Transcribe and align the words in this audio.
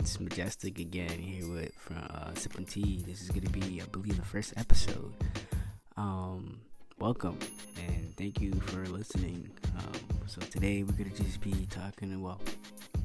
it's 0.00 0.18
Majestic 0.18 0.78
again 0.78 1.18
here 1.18 1.46
with 1.46 1.74
from 1.74 1.98
uh, 1.98 2.32
Sipping 2.34 2.64
Tea. 2.64 3.04
This 3.06 3.20
is 3.20 3.28
gonna 3.28 3.50
be, 3.50 3.82
I 3.82 3.84
believe, 3.92 4.16
the 4.16 4.24
first 4.24 4.54
episode. 4.56 5.12
Um, 5.98 6.58
welcome 6.98 7.38
and 7.76 8.16
thank 8.16 8.40
you 8.40 8.52
for 8.52 8.86
listening. 8.86 9.50
Um, 9.76 10.00
so 10.26 10.40
today 10.40 10.82
we're 10.84 10.94
gonna 10.94 11.10
just 11.10 11.42
be 11.42 11.66
talking. 11.68 12.18
Well, 12.22 12.40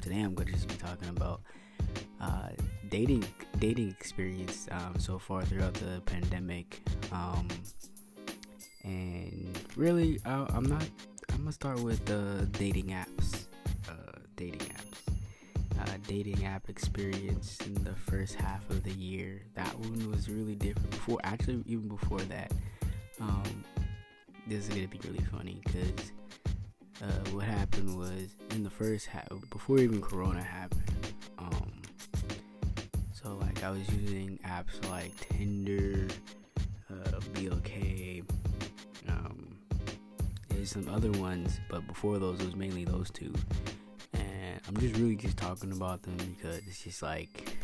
today 0.00 0.22
I'm 0.22 0.34
gonna 0.34 0.52
just 0.52 0.68
be 0.68 0.76
talking 0.76 1.10
about 1.10 1.42
uh, 2.18 2.48
dating 2.88 3.26
dating 3.58 3.90
experience 3.90 4.66
um, 4.70 4.94
so 4.98 5.18
far 5.18 5.44
throughout 5.44 5.74
the 5.74 6.00
pandemic. 6.06 6.80
Um, 7.12 7.46
and 8.84 9.60
really, 9.76 10.18
I, 10.24 10.46
I'm 10.48 10.64
not. 10.64 10.88
I'm 11.30 11.40
gonna 11.40 11.52
start 11.52 11.78
with 11.80 12.02
the 12.06 12.48
dating 12.52 12.86
apps. 12.86 13.44
Uh, 13.86 14.18
dating 14.34 14.60
apps 14.60 14.75
dating 16.06 16.44
app 16.44 16.68
experience 16.68 17.58
in 17.64 17.74
the 17.84 17.94
first 17.94 18.34
half 18.34 18.68
of 18.70 18.82
the 18.82 18.92
year. 18.92 19.42
That 19.54 19.78
one 19.78 20.10
was 20.10 20.28
really 20.28 20.54
different. 20.54 20.90
Before, 20.90 21.18
actually, 21.24 21.62
even 21.66 21.88
before 21.88 22.20
that, 22.20 22.52
um, 23.20 23.64
this 24.46 24.68
is 24.68 24.74
gonna 24.74 24.88
be 24.88 25.00
really 25.04 25.24
funny 25.32 25.60
because 25.64 26.12
uh, 27.02 27.30
what 27.30 27.44
happened 27.44 27.98
was 27.98 28.36
in 28.50 28.62
the 28.62 28.70
first 28.70 29.06
half, 29.06 29.28
before 29.50 29.78
even 29.78 30.00
Corona 30.00 30.42
happened. 30.42 30.82
Um, 31.38 31.82
so 33.12 33.34
like 33.36 33.62
I 33.64 33.70
was 33.70 33.88
using 33.90 34.38
apps 34.46 34.88
like 34.90 35.12
Tinder, 35.28 36.08
uh, 36.90 37.20
BLK. 37.34 38.24
Um, 39.08 39.56
there's 40.48 40.70
some 40.70 40.88
other 40.88 41.10
ones, 41.12 41.60
but 41.68 41.86
before 41.86 42.18
those, 42.18 42.40
it 42.40 42.46
was 42.46 42.56
mainly 42.56 42.84
those 42.84 43.10
two. 43.10 43.32
I'm 44.68 44.76
just 44.78 44.96
really 44.96 45.16
just 45.16 45.36
talking 45.36 45.70
about 45.72 46.02
them 46.02 46.16
because 46.36 46.58
it's 46.66 46.82
just 46.82 47.02
like 47.02 47.56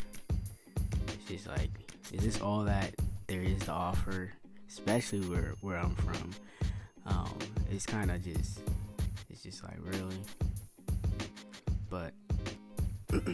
it's 1.08 1.24
just 1.28 1.46
like 1.48 1.70
is 2.12 2.22
this 2.22 2.40
all 2.40 2.62
that 2.64 2.94
there 3.26 3.40
is 3.40 3.58
to 3.60 3.72
offer, 3.72 4.30
especially 4.68 5.20
where 5.20 5.54
where 5.62 5.78
I'm 5.78 5.94
from. 5.96 6.30
Um, 7.06 7.38
it's 7.70 7.86
kind 7.86 8.10
of 8.10 8.22
just 8.22 8.60
it's 9.30 9.42
just 9.42 9.64
like 9.64 9.78
really, 9.80 10.22
but 11.90 12.12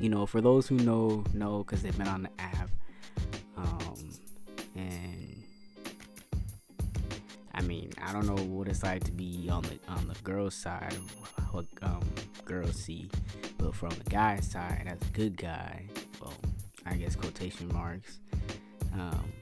you 0.00 0.08
know, 0.08 0.26
for 0.26 0.40
those 0.40 0.66
who 0.66 0.76
know 0.76 1.22
know 1.34 1.58
because 1.58 1.82
they've 1.82 1.96
been 1.96 2.08
on 2.08 2.22
the 2.22 2.30
app, 2.40 2.70
um, 3.56 4.10
and 4.74 5.44
I 7.54 7.62
mean, 7.62 7.92
I 8.02 8.12
don't 8.12 8.26
know 8.26 8.42
what 8.42 8.66
it's 8.66 8.82
like 8.82 9.04
to 9.04 9.12
be 9.12 9.48
on 9.50 9.62
the 9.62 9.78
on 9.88 10.08
the 10.08 10.16
girls' 10.24 10.54
side, 10.54 10.96
um, 11.82 12.00
girls 12.52 12.76
see, 12.76 13.08
but 13.56 13.74
from 13.74 13.88
the 13.90 14.10
guy's 14.10 14.46
side, 14.46 14.84
as 14.86 15.08
a 15.08 15.12
good 15.12 15.38
guy, 15.38 15.86
well, 16.20 16.34
I 16.84 16.96
guess 16.96 17.16
quotation 17.16 17.66
marks, 17.72 18.18
um, 18.92 19.32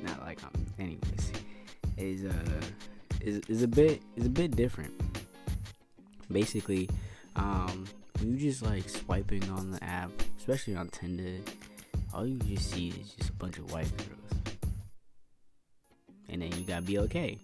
not 0.00 0.20
like 0.20 0.42
um, 0.44 0.52
anyways, 0.78 1.32
is 1.96 2.24
uh 2.24 2.60
is 3.20 3.40
is 3.48 3.64
a 3.64 3.68
bit 3.68 4.02
is 4.14 4.26
a 4.26 4.30
bit 4.30 4.54
different. 4.54 4.92
Basically, 6.30 6.88
um, 7.34 7.86
you 8.22 8.36
just 8.36 8.62
like 8.62 8.88
swiping 8.88 9.42
on 9.50 9.72
the 9.72 9.82
app, 9.82 10.12
especially 10.38 10.76
on 10.76 10.88
Tinder, 10.90 11.42
all 12.14 12.24
you 12.24 12.38
just 12.38 12.70
see 12.70 12.90
is 12.90 13.14
just 13.14 13.30
a 13.30 13.32
bunch 13.32 13.58
of 13.58 13.72
white 13.72 13.90
girls. 13.96 14.54
And 16.28 16.40
then 16.42 16.52
you 16.52 16.64
gotta 16.64 16.82
be 16.82 16.98
okay, 17.00 17.40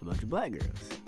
a 0.00 0.04
bunch 0.04 0.22
of 0.22 0.30
black 0.30 0.52
girls. 0.52 1.03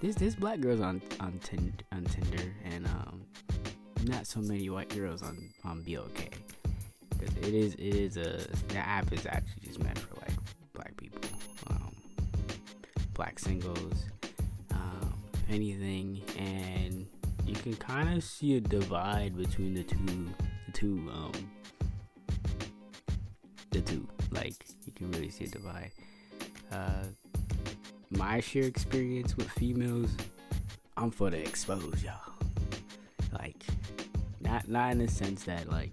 There's 0.00 0.16
there's 0.16 0.34
black 0.36 0.60
girls 0.60 0.80
on 0.80 1.00
on, 1.20 1.38
Tinder, 1.42 1.72
on 1.92 2.04
Tinder, 2.04 2.52
and 2.64 2.86
um, 2.86 3.22
not 4.04 4.26
so 4.26 4.40
many 4.40 4.68
white 4.68 4.88
girls 4.90 5.22
on 5.22 5.50
on 5.64 5.82
BLK. 5.82 6.32
Because 7.10 7.36
it 7.38 7.54
is 7.54 7.74
it 7.74 7.94
is 7.94 8.16
a 8.16 8.46
the 8.68 8.78
app 8.78 9.12
is 9.12 9.26
actually 9.26 9.66
just 9.66 9.82
meant 9.82 9.98
for 9.98 10.14
like 10.16 10.34
black 10.74 10.96
people, 10.96 11.20
um, 11.70 11.94
black 13.14 13.38
singles, 13.38 14.04
um, 14.72 15.14
anything, 15.48 16.20
and 16.38 17.06
you 17.46 17.54
can 17.54 17.74
kind 17.76 18.14
of 18.14 18.22
see 18.22 18.56
a 18.56 18.60
divide 18.60 19.36
between 19.36 19.74
the 19.74 19.82
two 19.82 20.28
the 20.66 20.72
two 20.72 21.10
um 21.12 21.32
the 23.70 23.80
two. 23.80 24.06
Like 24.30 24.66
you 24.84 24.92
can 24.92 25.10
really 25.12 25.30
see 25.30 25.44
a 25.44 25.48
divide. 25.48 25.92
Uh 26.70 27.04
my 28.10 28.40
sheer 28.40 28.64
experience 28.64 29.36
with 29.36 29.48
females 29.50 30.10
i'm 30.96 31.10
for 31.10 31.30
the 31.30 31.38
expose 31.38 32.02
y'all 32.02 32.34
like 33.32 33.64
not 34.40 34.68
not 34.68 34.92
in 34.92 34.98
the 34.98 35.08
sense 35.08 35.44
that 35.44 35.68
like 35.70 35.90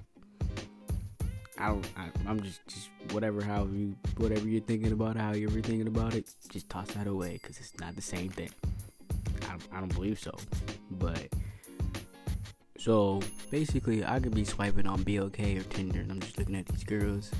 I 1.57 1.67
don't 1.67 1.87
I, 1.95 2.09
i'm 2.27 2.41
just 2.41 2.65
just 2.67 2.89
whatever 3.11 3.41
how 3.41 3.65
you 3.65 3.95
whatever 4.17 4.47
you're 4.47 4.61
thinking 4.61 4.91
about 4.91 5.15
how 5.15 5.33
you're 5.33 5.49
thinking 5.49 5.87
about 5.87 6.13
it 6.13 6.29
just 6.49 6.69
toss 6.69 6.87
that 6.91 7.07
away 7.07 7.39
because 7.41 7.59
it's 7.59 7.79
not 7.79 7.95
the 7.95 8.01
same 8.01 8.29
thing 8.29 8.49
I, 9.43 9.77
I 9.77 9.79
don't 9.79 9.93
believe 9.93 10.19
so 10.19 10.31
but 10.91 11.29
so 12.83 13.21
basically, 13.49 14.03
I 14.03 14.19
could 14.19 14.35
be 14.35 14.43
swiping 14.43 14.87
on 14.87 15.05
BLK 15.05 15.57
or 15.57 15.63
Tinder, 15.63 16.01
and 16.01 16.11
I'm 16.11 16.19
just 16.19 16.37
looking 16.37 16.55
at 16.55 16.65
these 16.65 16.83
girls. 16.83 17.31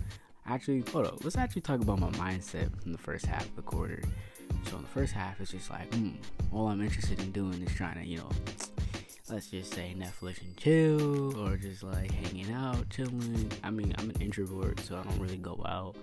Actually, 0.46 0.86
hold 0.90 1.06
up. 1.06 1.22
Let's 1.22 1.36
actually 1.36 1.64
talk 1.64 1.82
about 1.82 2.00
my 2.00 2.12
mindset 2.12 2.70
in 2.86 2.94
the 2.94 2.98
first 2.98 3.26
half 3.26 3.44
of 3.44 3.56
the 3.58 3.62
quarter. 3.62 4.02
So 4.70 4.78
in 4.78 4.84
the 4.84 4.90
first 4.90 5.14
half, 5.14 5.40
it's 5.42 5.52
just 5.52 5.70
like, 5.70 5.94
hmm, 5.94 6.12
all 6.52 6.68
I'm 6.68 6.82
interested 6.82 7.20
in 7.20 7.32
doing 7.32 7.62
is 7.62 7.74
trying 7.74 7.96
to, 7.96 8.06
you 8.06 8.18
know, 8.18 8.30
let's 9.30 9.48
just 9.48 9.74
say 9.74 9.96
Netflix 9.98 10.42
and 10.42 10.56
chill, 10.58 11.38
or 11.40 11.58
just 11.58 11.84
like 11.84 12.12
hanging 12.12 12.52
out, 12.54 12.90
chilling. 12.90 13.52
I 13.64 13.70
mean, 13.70 13.94
I'm 13.98 14.10
an 14.10 14.22
introvert, 14.22 14.80
so 14.80 14.98
I 14.98 15.04
don't 15.04 15.20
really 15.20 15.38
go 15.38 15.62
out. 15.66 15.96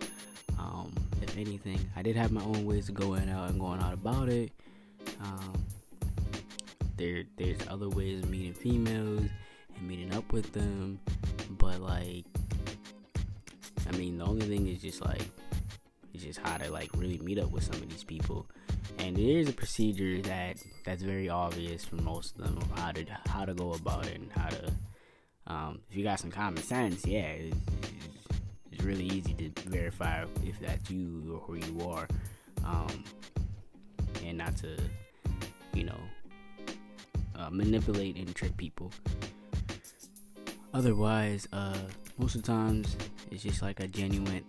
Um, 0.58 0.92
if 1.22 1.36
anything, 1.36 1.78
I 1.96 2.02
did 2.02 2.16
have 2.16 2.32
my 2.32 2.42
own 2.42 2.64
ways 2.66 2.88
of 2.88 2.94
going 2.94 3.28
out 3.30 3.50
and 3.50 3.58
going 3.58 3.80
out 3.80 3.94
about 3.94 4.28
it. 4.28 4.52
Um, 5.22 5.64
there 7.00 7.24
there's 7.38 7.56
other 7.70 7.88
ways 7.88 8.22
of 8.22 8.28
meeting 8.28 8.52
females 8.52 9.22
and 9.74 9.88
meeting 9.88 10.12
up 10.14 10.30
with 10.34 10.52
them 10.52 11.00
but 11.52 11.80
like 11.80 12.26
i 13.88 13.96
mean 13.96 14.18
the 14.18 14.24
only 14.24 14.46
thing 14.46 14.68
is 14.68 14.82
just 14.82 15.00
like 15.00 15.22
it's 16.12 16.24
just 16.24 16.38
how 16.40 16.56
to 16.56 16.70
like 16.70 16.90
really 16.96 17.18
meet 17.18 17.38
up 17.38 17.50
with 17.50 17.64
some 17.64 17.76
of 17.76 17.88
these 17.88 18.04
people 18.04 18.46
and 18.98 19.16
there's 19.16 19.48
a 19.48 19.52
procedure 19.52 20.20
that 20.22 20.56
that's 20.84 21.02
very 21.02 21.28
obvious 21.28 21.84
for 21.84 21.96
most 21.96 22.36
of 22.38 22.44
them 22.44 22.56
of 22.56 22.78
how 22.78 22.90
to 22.92 23.04
how 23.26 23.44
to 23.44 23.54
go 23.54 23.72
about 23.72 24.06
it 24.06 24.16
and 24.16 24.30
how 24.32 24.48
to 24.48 24.72
um, 25.46 25.80
if 25.90 25.96
you 25.96 26.04
got 26.04 26.20
some 26.20 26.30
common 26.30 26.62
sense 26.62 27.06
yeah 27.06 27.28
it's, 27.28 27.56
it's 28.72 28.82
really 28.84 29.04
easy 29.04 29.34
to 29.34 29.68
verify 29.68 30.24
if 30.44 30.58
that's 30.60 30.90
you 30.90 31.22
or 31.34 31.38
who 31.40 31.54
you 31.54 31.88
are 31.88 32.06
um, 32.64 33.04
and 34.24 34.38
not 34.38 34.56
to 34.56 34.76
you 35.74 35.84
know 35.84 36.00
uh, 37.40 37.50
manipulate 37.50 38.16
and 38.16 38.34
trick 38.34 38.56
people. 38.56 38.92
Otherwise, 40.72 41.48
uh, 41.52 41.76
most 42.18 42.34
of 42.34 42.42
the 42.42 42.46
times 42.46 42.96
it's 43.30 43.42
just 43.42 43.62
like 43.62 43.80
a 43.80 43.88
genuine 43.88 44.44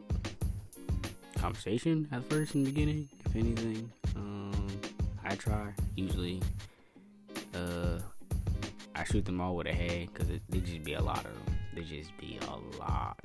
conversation 1.42 2.08
at 2.12 2.24
first 2.30 2.54
in 2.54 2.64
the 2.64 2.70
beginning. 2.72 3.10
If 3.26 3.36
anything, 3.36 3.92
um, 4.16 4.68
I 5.26 5.36
try 5.36 5.74
usually. 5.96 6.42
Uh, 7.54 8.00
I 8.96 9.04
shoot 9.04 9.26
them 9.26 9.42
all 9.42 9.56
with 9.56 9.68
a 9.68 9.74
head 9.74 10.10
because 10.14 10.28
there 10.28 10.62
just 10.62 10.84
be 10.84 10.94
a 10.94 11.02
lot 11.02 11.26
of 11.26 11.34
them. 11.34 11.56
There 11.74 11.84
just 11.84 12.16
be 12.18 12.38
a 12.48 12.80
lot. 12.80 13.20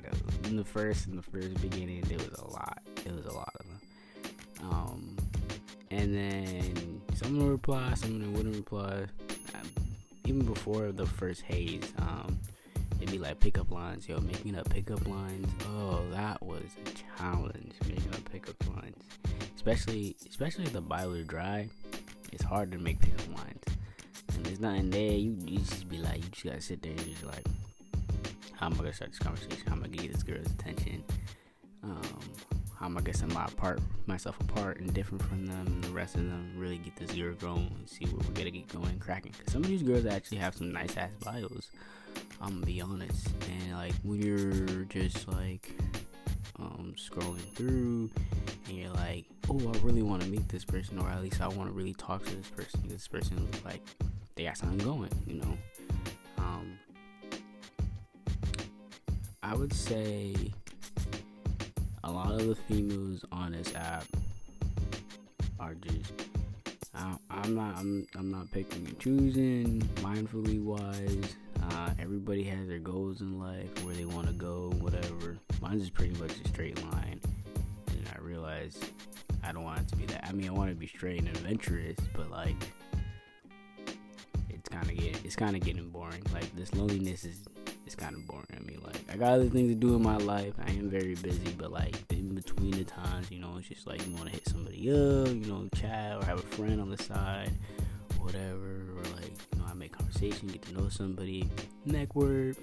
In 0.45 0.55
the 0.55 0.63
first, 0.63 1.07
in 1.07 1.15
the 1.15 1.21
first 1.21 1.61
beginning, 1.61 2.01
there 2.01 2.17
was 2.17 2.39
a 2.39 2.47
lot. 2.47 2.81
There 3.03 3.13
was 3.13 3.25
a 3.25 3.33
lot 3.33 3.53
of 3.59 3.65
them. 3.67 4.71
Um, 4.71 5.17
and 5.91 6.15
then 6.15 7.01
some 7.13 7.37
will 7.37 7.49
reply, 7.49 7.93
some 7.93 8.15
of 8.15 8.21
them 8.21 8.33
wouldn't 8.33 8.55
reply 8.55 9.05
even 10.27 10.45
before 10.45 10.91
the 10.91 11.05
first 11.05 11.41
haze, 11.41 11.93
um, 11.99 12.37
be 13.11 13.19
like 13.19 13.39
pickup 13.39 13.71
lines. 13.71 14.07
Yo, 14.07 14.19
making 14.19 14.57
up 14.57 14.69
pickup 14.69 15.05
lines. 15.07 15.47
Oh, 15.75 16.03
that 16.11 16.41
was 16.43 16.63
a 16.85 17.19
challenge. 17.19 17.73
Making 17.87 18.13
up 18.13 18.31
pickup 18.31 18.55
lines, 18.75 19.03
especially 19.55 20.15
especially 20.29 20.65
if 20.65 20.73
the 20.73 20.81
Bible 20.81 21.23
dry. 21.23 21.69
It's 22.33 22.43
hard 22.43 22.71
to 22.73 22.77
make 22.77 22.99
pickup 22.99 23.27
lines, 23.37 23.63
and 24.35 24.45
there's 24.45 24.59
nothing 24.59 24.89
there. 24.89 25.11
You, 25.11 25.37
you 25.45 25.59
just 25.59 25.87
be 25.87 25.97
like, 25.97 26.17
you 26.17 26.29
just 26.31 26.43
gotta 26.43 26.61
sit 26.61 26.81
there 26.81 26.91
and 26.91 27.05
just 27.05 27.25
like, 27.25 27.45
how 28.53 28.67
am 28.67 28.73
I 28.73 28.77
gonna 28.77 28.93
start 28.93 29.11
this 29.11 29.19
conversation? 29.19 29.63
How 29.65 29.73
am 29.73 29.83
I 29.83 29.87
gonna 29.87 29.97
get 29.97 30.13
this 30.13 30.23
girl's 30.23 30.47
attention? 30.47 31.03
Um, 31.83 32.19
how 32.79 32.85
am 32.85 32.97
I 32.97 33.01
gonna 33.01 33.17
set 33.17 33.31
my 33.33 33.45
apart 33.45 33.79
myself 34.05 34.39
apart 34.41 34.79
and 34.79 34.93
different 34.93 35.23
from 35.23 35.45
them 35.45 35.65
and 35.65 35.83
the 35.83 35.91
rest 35.91 36.15
of 36.15 36.21
them? 36.21 36.53
Really 36.57 36.77
get 36.77 36.95
this 36.95 37.11
girl 37.11 37.33
going 37.35 37.71
and 37.77 37.89
see 37.89 38.05
where 38.05 38.17
we're 38.27 38.33
gonna 38.33 38.51
get 38.51 38.67
going 38.67 38.99
cracking. 38.99 39.31
Cause 39.31 39.53
some 39.53 39.63
of 39.63 39.69
these 39.69 39.83
girls 39.83 40.05
actually 40.05 40.37
have 40.39 40.55
some 40.55 40.71
nice 40.71 40.95
ass 40.97 41.11
bios. 41.23 41.69
I'm 42.41 42.55
gonna 42.55 42.65
be 42.65 42.81
honest. 42.81 43.29
And 43.49 43.73
like 43.73 43.93
when 44.03 44.21
you're 44.21 44.85
just 44.85 45.27
like 45.27 45.71
um, 46.59 46.95
scrolling 46.97 47.53
through, 47.53 48.09
and 48.67 48.77
you're 48.77 48.91
like, 48.91 49.25
oh, 49.49 49.59
I 49.73 49.77
really 49.79 50.01
want 50.01 50.21
to 50.23 50.27
meet 50.29 50.47
this 50.49 50.65
person, 50.65 50.99
or 50.99 51.09
at 51.09 51.21
least 51.21 51.41
I 51.41 51.47
want 51.47 51.69
to 51.69 51.73
really 51.73 51.93
talk 51.93 52.25
to 52.25 52.35
this 52.35 52.49
person. 52.49 52.83
This 52.87 53.07
person 53.07 53.47
like 53.65 53.81
they 54.35 54.43
got 54.43 54.57
something 54.57 54.79
going, 54.79 55.11
you 55.25 55.35
know. 55.35 55.57
Um, 56.37 56.77
I 59.41 59.55
would 59.55 59.73
say 59.73 60.35
a 62.03 62.11
lot 62.11 62.31
of 62.31 62.47
the 62.47 62.55
females 62.55 63.25
on 63.31 63.51
this 63.51 63.73
app 63.75 64.05
are 65.59 65.75
just 65.75 66.11
I, 66.93 67.17
am 67.43 67.55
not 67.55 67.77
I'm, 67.77 68.07
I'm 68.15 68.31
not 68.31 68.51
picking 68.51 68.85
and 68.87 68.99
choosing 68.99 69.81
mindfully 69.97 70.61
wise 70.61 71.35
everybody 71.99 72.43
has 72.43 72.67
their 72.67 72.79
goals 72.79 73.21
in 73.21 73.39
life 73.39 73.83
where 73.83 73.93
they 73.93 74.05
want 74.05 74.27
to 74.27 74.33
go 74.33 74.71
whatever. 74.79 75.37
Mine's 75.61 75.83
is 75.83 75.89
pretty 75.89 76.19
much 76.19 76.31
a 76.43 76.47
straight 76.47 76.81
line. 76.91 77.19
And 77.87 78.09
i 78.15 78.19
realize 78.21 78.77
i 79.43 79.51
don't 79.51 79.63
want 79.63 79.79
it 79.79 79.87
to 79.89 79.95
be 79.95 80.05
that. 80.05 80.25
I 80.27 80.31
mean 80.31 80.47
i 80.47 80.51
want 80.51 80.69
to 80.69 80.75
be 80.75 80.87
straight 80.87 81.19
and 81.19 81.27
adventurous 81.29 81.97
but 82.15 82.29
like 82.29 82.55
it's 84.49 84.69
kind 84.69 84.89
of 84.89 84.97
get 84.97 85.23
it's 85.25 85.35
kind 85.35 85.55
of 85.55 85.61
getting 85.63 85.89
boring. 85.89 86.23
Like 86.33 86.53
this 86.55 86.73
loneliness 86.73 87.23
is 87.25 87.45
it's 87.85 87.95
kind 87.95 88.15
of 88.15 88.27
boring 88.27 88.45
I 88.55 88.59
mean, 88.59 88.81
Like, 88.83 89.01
I 89.11 89.17
got 89.17 89.33
other 89.33 89.49
things 89.49 89.69
to 89.69 89.75
do 89.75 89.95
in 89.95 90.01
my 90.03 90.17
life. 90.17 90.53
I 90.65 90.71
am 90.71 90.89
very 90.89 91.15
busy, 91.15 91.53
but 91.57 91.71
like 91.71 91.95
in 92.11 92.35
between 92.35 92.71
the 92.71 92.83
times, 92.83 93.31
you 93.31 93.39
know, 93.39 93.55
it's 93.57 93.67
just 93.67 93.87
like 93.87 94.05
you 94.05 94.13
want 94.13 94.27
to 94.27 94.31
hit 94.33 94.47
somebody 94.47 94.89
up, 94.91 95.27
you 95.29 95.45
know, 95.45 95.67
chat 95.75 96.17
or 96.17 96.25
have 96.25 96.39
a 96.39 96.47
friend 96.55 96.81
on 96.81 96.89
the 96.89 97.01
side, 97.01 97.51
whatever, 98.19 98.83
or 98.97 99.03
like 99.15 99.31
make 99.77 99.97
conversation, 99.97 100.47
get 100.47 100.61
to 100.63 100.73
know 100.73 100.89
somebody, 100.89 101.49
network. 101.85 102.57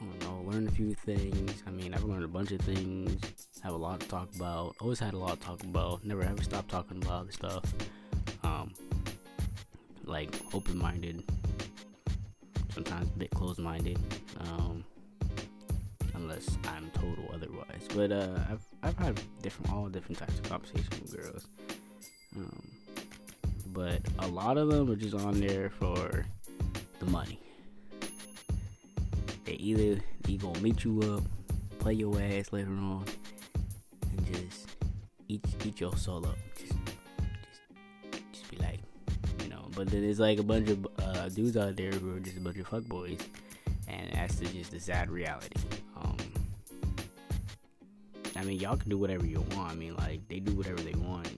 I 0.00 0.04
don't 0.04 0.20
know, 0.22 0.50
learn 0.50 0.68
a 0.68 0.70
few 0.70 0.94
things. 0.94 1.62
I 1.66 1.70
mean, 1.70 1.92
I've 1.92 2.04
learned 2.04 2.24
a 2.24 2.28
bunch 2.28 2.52
of 2.52 2.60
things. 2.60 3.20
Have 3.62 3.74
a 3.74 3.76
lot 3.76 4.00
to 4.00 4.08
talk 4.08 4.28
about. 4.36 4.76
Always 4.80 5.00
had 5.00 5.14
a 5.14 5.18
lot 5.18 5.40
to 5.40 5.46
talk 5.46 5.62
about. 5.64 6.04
Never 6.04 6.22
ever 6.22 6.42
stopped 6.42 6.70
talking 6.70 7.02
about 7.02 7.26
the 7.26 7.32
stuff. 7.32 7.74
Um, 8.44 8.72
like 10.04 10.34
open-minded 10.54 11.24
sometimes 12.78 13.10
a 13.10 13.18
bit 13.18 13.30
closed 13.30 13.58
minded, 13.58 13.98
um, 14.40 14.84
unless 16.14 16.58
I'm 16.64 16.90
total 16.90 17.28
otherwise. 17.34 17.88
But 17.94 18.12
uh, 18.12 18.38
I've 18.48 18.64
I've 18.84 18.98
had 18.98 19.20
different 19.42 19.72
all 19.72 19.88
different 19.88 20.18
types 20.18 20.38
of 20.38 20.48
conversations 20.48 21.00
with 21.00 21.16
girls, 21.16 21.48
um, 22.36 22.70
but 23.78 24.00
a 24.18 24.26
lot 24.26 24.58
of 24.58 24.68
them 24.70 24.90
are 24.90 24.96
just 24.96 25.14
on 25.14 25.38
there 25.38 25.70
for 25.70 26.26
the 26.98 27.06
money. 27.06 27.38
They 29.44 29.52
either 29.52 30.00
they 30.22 30.34
gonna 30.36 30.58
meet 30.58 30.82
you 30.82 31.00
up, 31.02 31.22
play 31.78 31.92
your 31.94 32.20
ass 32.20 32.52
later 32.52 32.72
on, 32.72 33.04
and 34.02 34.26
just 34.26 34.74
eat 35.28 35.44
eat 35.64 35.78
your 35.78 35.96
soul 35.96 36.26
up. 36.26 36.36
Just 36.58 36.72
just 36.72 38.32
just 38.32 38.50
be 38.50 38.56
like, 38.56 38.80
you 39.44 39.48
know. 39.48 39.68
But 39.76 39.86
then 39.86 40.02
there's 40.02 40.18
like 40.18 40.40
a 40.40 40.42
bunch 40.42 40.70
of 40.70 40.84
uh, 41.00 41.28
dudes 41.28 41.56
out 41.56 41.76
there 41.76 41.92
who 41.92 42.16
are 42.16 42.20
just 42.20 42.36
a 42.36 42.40
bunch 42.40 42.58
of 42.58 42.68
fuckboys, 42.68 43.20
and 43.86 44.10
that's 44.12 44.40
the, 44.40 44.46
just 44.46 44.72
the 44.72 44.80
sad 44.80 45.08
reality. 45.08 45.54
Um, 45.96 46.16
I 48.34 48.42
mean, 48.42 48.58
y'all 48.58 48.76
can 48.76 48.90
do 48.90 48.98
whatever 48.98 49.24
you 49.24 49.44
want. 49.52 49.70
I 49.70 49.74
mean, 49.76 49.94
like 49.94 50.26
they 50.26 50.40
do 50.40 50.52
whatever 50.54 50.80
they 50.80 50.98
want. 50.98 51.28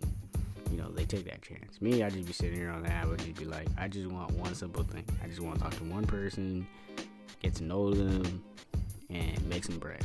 Take 1.10 1.24
that 1.24 1.42
chance. 1.42 1.80
Me, 1.80 2.02
I 2.02 2.10
just 2.10 2.26
be 2.26 2.32
sitting 2.32 2.56
here 2.56 2.70
on 2.70 2.82
the 2.82 2.90
app, 2.90 3.08
and 3.08 3.18
just 3.18 3.36
be 3.36 3.44
like, 3.44 3.66
I 3.76 3.88
just 3.88 4.06
want 4.06 4.30
one 4.32 4.54
simple 4.54 4.84
thing. 4.84 5.04
I 5.22 5.26
just 5.26 5.40
want 5.40 5.56
to 5.56 5.62
talk 5.62 5.74
to 5.76 5.84
one 5.84 6.04
person, 6.04 6.66
get 7.42 7.54
to 7.56 7.64
know 7.64 7.92
them, 7.92 8.42
and 9.10 9.44
make 9.48 9.64
some 9.64 9.78
bread, 9.78 10.04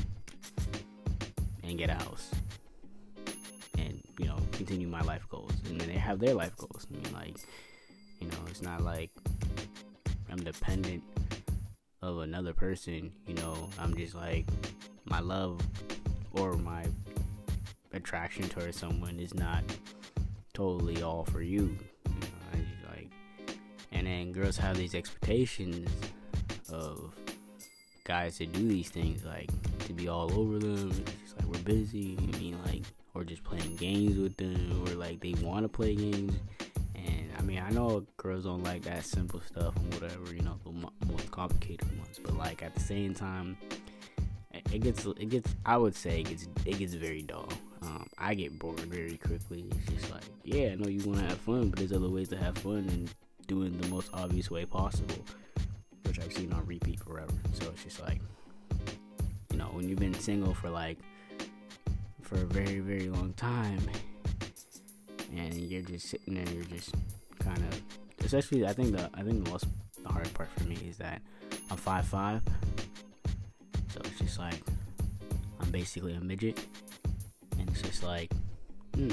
and 1.63 1.77
get 1.77 1.89
a 1.89 1.93
house, 1.93 2.31
and 3.77 4.01
you 4.17 4.25
know, 4.25 4.37
continue 4.51 4.87
my 4.87 5.01
life 5.01 5.27
goals. 5.29 5.53
And 5.69 5.79
then 5.79 5.87
they 5.87 5.93
have 5.93 6.19
their 6.19 6.33
life 6.33 6.57
goals. 6.57 6.87
I 6.89 6.95
mean, 6.95 7.13
like, 7.13 7.37
you 8.19 8.27
know, 8.27 8.37
it's 8.47 8.63
not 8.63 8.81
like 8.81 9.11
I'm 10.31 10.43
dependent 10.43 11.03
of 12.01 12.19
another 12.19 12.53
person, 12.53 13.11
you 13.27 13.35
know, 13.35 13.69
I'm 13.79 13.95
just 13.95 14.15
like 14.15 14.47
my 15.05 15.19
love 15.19 15.61
or 16.33 16.53
my 16.53 16.85
attraction 17.93 18.49
towards 18.49 18.77
someone 18.77 19.19
is 19.19 19.33
not 19.33 19.63
totally 20.55 21.03
all 21.03 21.25
for 21.25 21.41
you. 21.41 21.77
you 22.07 22.13
know, 22.13 22.89
like, 22.89 23.09
and 23.91 24.07
then 24.07 24.31
girls 24.31 24.57
have 24.57 24.77
these 24.77 24.95
expectations 24.95 25.87
of 26.71 27.13
guys 28.05 28.37
to 28.37 28.45
do 28.45 28.67
these 28.67 28.89
things, 28.89 29.23
like 29.23 29.49
to 29.85 29.93
be 29.93 30.07
all 30.07 30.31
over 30.33 30.57
them. 30.57 30.89
It's 30.89 31.21
just 31.21 31.37
like 31.37 31.47
we're 31.47 31.59
busy. 31.63 32.17
I 32.17 32.37
mean, 32.37 32.57
like, 32.65 32.83
or 33.13 33.23
just 33.23 33.43
playing 33.43 33.75
games 33.75 34.17
with 34.17 34.35
them, 34.37 34.83
or 34.85 34.95
like 34.95 35.19
they 35.21 35.33
want 35.41 35.63
to 35.63 35.69
play 35.69 35.95
games 35.95 36.33
And 36.95 37.29
I 37.37 37.41
mean, 37.41 37.59
I 37.59 37.69
know 37.71 38.05
girls 38.17 38.43
don't 38.45 38.63
like 38.63 38.83
that 38.83 39.05
simple 39.05 39.41
stuff 39.41 39.75
and 39.75 39.93
whatever, 39.93 40.33
you 40.33 40.41
know, 40.41 40.59
the 40.63 40.71
more 40.71 41.17
complicated 41.31 41.87
ones. 41.97 42.19
But 42.23 42.35
like 42.37 42.63
at 42.63 42.73
the 42.73 42.81
same 42.81 43.13
time, 43.13 43.57
it 44.71 44.79
gets, 44.81 45.05
it 45.05 45.29
gets. 45.29 45.53
I 45.65 45.77
would 45.77 45.95
say 45.95 46.21
it 46.21 46.29
gets, 46.29 46.47
it 46.65 46.77
gets 46.79 46.93
very 46.93 47.21
dull. 47.21 47.49
Um, 47.95 48.09
I 48.17 48.33
get 48.33 48.57
bored 48.59 48.79
very 48.81 49.17
quickly. 49.17 49.65
It's 49.71 50.01
just 50.01 50.11
like, 50.11 50.23
yeah, 50.43 50.69
I 50.71 50.75
know 50.75 50.87
you 50.89 51.01
want 51.07 51.19
to 51.19 51.27
have 51.27 51.37
fun, 51.39 51.69
but 51.69 51.79
there's 51.79 51.93
other 51.93 52.09
ways 52.09 52.27
to 52.29 52.37
have 52.37 52.57
fun 52.57 52.87
and 52.89 53.09
doing 53.47 53.77
the 53.77 53.87
most 53.87 54.09
obvious 54.13 54.51
way 54.51 54.65
possible, 54.65 55.23
which 56.03 56.19
I've 56.19 56.33
seen 56.33 56.51
on 56.51 56.65
repeat 56.65 56.99
forever. 56.99 57.31
So 57.53 57.69
it's 57.69 57.83
just 57.83 58.01
like, 58.01 58.19
you 59.51 59.57
know, 59.57 59.69
when 59.71 59.87
you've 59.87 59.99
been 59.99 60.13
single 60.13 60.53
for 60.53 60.69
like 60.69 60.97
for 62.21 62.35
a 62.35 62.45
very, 62.45 62.79
very 62.79 63.07
long 63.07 63.33
time, 63.33 63.79
and 65.35 65.53
you're 65.53 65.81
just 65.81 66.07
sitting 66.09 66.33
there, 66.33 66.53
you're 66.53 66.63
just 66.65 66.93
kind 67.39 67.59
of, 67.59 67.81
especially 68.25 68.65
I 68.65 68.73
think 68.73 68.95
the 68.95 69.09
I 69.13 69.21
think 69.21 69.45
the 69.45 69.51
most 69.51 69.65
the 70.03 70.09
hard 70.09 70.33
part 70.33 70.49
for 70.57 70.63
me 70.65 70.77
is 70.87 70.97
that 70.97 71.21
I'm 71.71 71.77
five 71.77 72.05
five, 72.05 72.41
so 73.89 74.01
it's 74.03 74.19
just 74.19 74.39
like 74.39 74.61
I'm 75.61 75.69
basically 75.71 76.13
a 76.13 76.19
midget, 76.19 76.65
just 77.95 78.03
like, 78.05 78.29
hmm, 78.95 79.09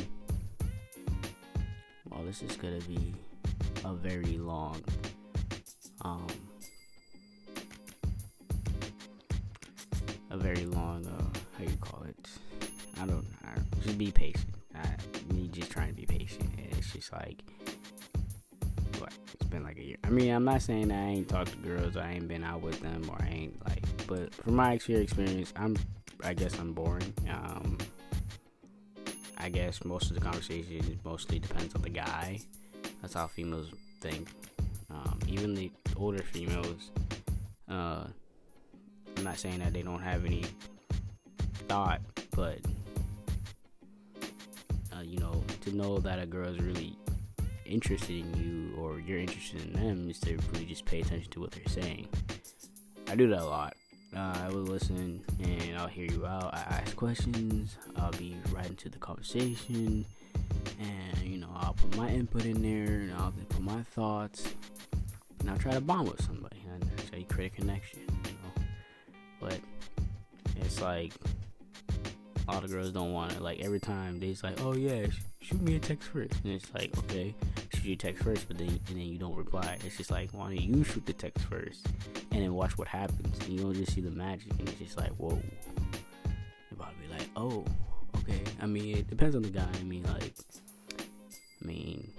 well 2.10 2.24
this 2.24 2.42
is 2.42 2.56
gonna 2.56 2.80
be 2.88 3.14
a 3.84 3.94
very 3.94 4.38
long, 4.38 4.82
um, 6.00 6.26
a 10.30 10.36
very 10.36 10.66
long 10.66 11.06
uh, 11.06 11.38
how 11.56 11.62
you 11.62 11.76
call 11.80 12.02
it? 12.08 12.28
I 13.00 13.06
don't, 13.06 13.24
I, 13.44 13.54
just 13.84 13.98
be 13.98 14.10
patient. 14.10 14.52
I, 14.74 14.96
me 15.32 15.46
just 15.46 15.70
trying 15.70 15.90
to 15.90 15.94
be 15.94 16.04
patient. 16.04 16.50
And 16.58 16.66
it's 16.76 16.92
just 16.92 17.12
like 17.12 17.40
what? 18.98 19.12
It's 19.34 19.46
been 19.48 19.62
like 19.62 19.78
a 19.78 19.84
year. 19.84 19.98
I 20.02 20.10
mean, 20.10 20.32
I'm 20.32 20.44
not 20.44 20.60
saying 20.60 20.90
I 20.90 21.10
ain't 21.10 21.28
talked 21.28 21.52
to 21.52 21.58
girls, 21.58 21.96
I 21.96 22.10
ain't 22.14 22.26
been 22.26 22.42
out 22.42 22.62
with 22.62 22.80
them, 22.80 23.08
or 23.08 23.16
I 23.22 23.28
ain't 23.28 23.68
like. 23.68 23.84
But 24.08 24.34
from 24.34 24.56
my 24.56 24.72
experience, 24.72 25.52
I'm. 25.54 25.76
I 26.24 26.34
guess 26.34 26.56
I'm 26.60 26.72
boring. 26.72 27.12
Um, 27.28 27.78
I 29.42 29.48
guess 29.48 29.84
most 29.84 30.10
of 30.10 30.14
the 30.14 30.20
conversation 30.20 31.00
mostly 31.04 31.40
depends 31.40 31.74
on 31.74 31.82
the 31.82 31.90
guy. 31.90 32.38
That's 33.00 33.14
how 33.14 33.26
females 33.26 33.72
think. 34.00 34.28
Um, 34.88 35.18
even 35.26 35.54
the 35.54 35.70
older 35.96 36.22
females. 36.22 36.90
Uh, 37.68 38.04
I'm 39.16 39.24
not 39.24 39.38
saying 39.38 39.58
that 39.58 39.72
they 39.72 39.82
don't 39.82 40.00
have 40.00 40.24
any 40.24 40.44
thought, 41.66 42.00
but 42.36 42.58
uh, 44.96 45.02
you 45.02 45.18
know, 45.18 45.42
to 45.62 45.74
know 45.74 45.98
that 45.98 46.20
a 46.20 46.26
girl 46.26 46.48
is 46.48 46.60
really 46.60 46.96
interested 47.64 48.24
in 48.24 48.34
you 48.34 48.76
or 48.80 49.00
you're 49.00 49.18
interested 49.18 49.60
in 49.62 49.72
them 49.72 50.08
is 50.08 50.20
to 50.20 50.38
really 50.52 50.66
just 50.66 50.84
pay 50.84 51.00
attention 51.00 51.30
to 51.32 51.40
what 51.40 51.50
they're 51.50 51.62
saying. 51.66 52.06
I 53.08 53.16
do 53.16 53.28
that 53.30 53.40
a 53.40 53.44
lot. 53.44 53.74
Uh, 54.14 54.38
I 54.44 54.48
will 54.48 54.62
listen 54.62 55.24
and 55.42 55.76
I'll 55.78 55.86
hear 55.86 56.04
you 56.10 56.26
out. 56.26 56.52
I 56.54 56.58
ask 56.58 56.94
questions. 56.96 57.76
I'll 57.96 58.10
be 58.12 58.36
right 58.52 58.66
into 58.66 58.88
the 58.90 58.98
conversation, 58.98 60.04
and 60.78 61.18
you 61.24 61.38
know 61.38 61.48
I'll 61.54 61.72
put 61.74 61.96
my 61.96 62.08
input 62.08 62.44
in 62.44 62.60
there, 62.60 62.94
and 63.00 63.12
I'll 63.14 63.32
put 63.48 63.60
my 63.60 63.82
thoughts, 63.94 64.54
and 65.40 65.50
I'll 65.50 65.56
try 65.58 65.72
to 65.72 65.80
bond 65.80 66.10
with 66.10 66.22
somebody 66.22 66.62
and 66.72 66.84
so 67.10 67.16
you 67.16 67.24
create 67.24 67.52
a 67.52 67.56
connection. 67.56 68.00
You 68.08 68.32
know, 68.42 68.64
but 69.40 69.58
it's 70.60 70.80
like 70.80 71.12
all 72.48 72.60
the 72.60 72.68
girls 72.68 72.90
don't 72.90 73.12
want 73.12 73.32
it. 73.32 73.40
Like 73.40 73.60
every 73.60 73.80
time 73.80 74.20
they 74.20 74.30
just 74.30 74.44
like, 74.44 74.60
oh 74.62 74.74
yeah, 74.74 75.08
sh- 75.08 75.20
shoot 75.40 75.62
me 75.62 75.76
a 75.76 75.78
text 75.78 76.08
first, 76.08 76.34
and 76.44 76.52
it's 76.52 76.72
like, 76.74 76.96
okay, 76.98 77.34
shoot 77.82 77.88
you 77.90 77.96
text 77.96 78.22
first, 78.22 78.48
but 78.48 78.58
then 78.58 78.68
and 78.68 78.96
then 78.96 79.06
you 79.06 79.18
don't 79.18 79.34
reply. 79.34 79.78
It's 79.84 79.96
just 79.96 80.10
like, 80.10 80.30
why 80.32 80.46
don't 80.46 80.60
you 80.60 80.84
shoot 80.84 81.04
the 81.06 81.12
text 81.12 81.44
first, 81.46 81.86
and 82.30 82.42
then 82.42 82.54
watch 82.54 82.78
what 82.78 82.88
happens, 82.88 83.38
and 83.40 83.48
you 83.48 83.60
don't 83.60 83.74
just 83.74 83.92
see 83.92 84.00
the 84.00 84.10
magic, 84.10 84.52
and 84.58 84.68
it's 84.68 84.78
just 84.78 84.96
like, 84.96 85.10
whoa. 85.12 85.40
You're 85.40 86.80
about 86.80 86.90
to 86.90 87.08
be 87.08 87.12
like, 87.12 87.28
oh, 87.36 87.64
okay. 88.18 88.42
I 88.60 88.66
mean, 88.66 88.96
it 88.98 89.08
depends 89.08 89.36
on 89.36 89.42
the 89.42 89.50
guy. 89.50 89.68
I 89.78 89.82
mean, 89.84 90.04
like, 90.04 90.32
I 91.62 91.66
mean, 91.66 92.10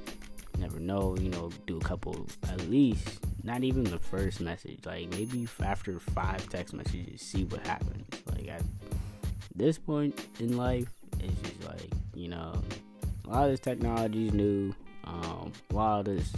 never 0.60 0.80
know. 0.80 1.16
You 1.18 1.30
know, 1.30 1.52
do 1.68 1.78
a 1.78 1.82
couple 1.82 2.28
at 2.50 2.62
least. 2.70 3.20
Not 3.44 3.64
even 3.64 3.84
the 3.84 4.00
first 4.00 4.40
message. 4.40 4.80
Like 4.86 5.10
maybe 5.10 5.48
after 5.64 6.00
five 6.00 6.48
text 6.50 6.74
messages, 6.74 7.22
see 7.22 7.44
what 7.46 7.66
happens. 7.68 8.06
Like 8.32 8.48
at 8.48 8.64
this 9.56 9.78
point 9.78 10.28
in 10.40 10.58
life, 10.58 10.88
it's 11.20 11.42
just 11.42 11.64
like 11.68 11.92
you 12.14 12.30
know, 12.30 12.54
a 13.26 13.30
lot 13.30 13.46
of 13.46 13.52
this 13.52 13.60
technology 13.60 14.28
is 14.28 14.34
new. 14.34 14.74
Um, 15.14 15.52
of 15.76 16.06
this 16.06 16.34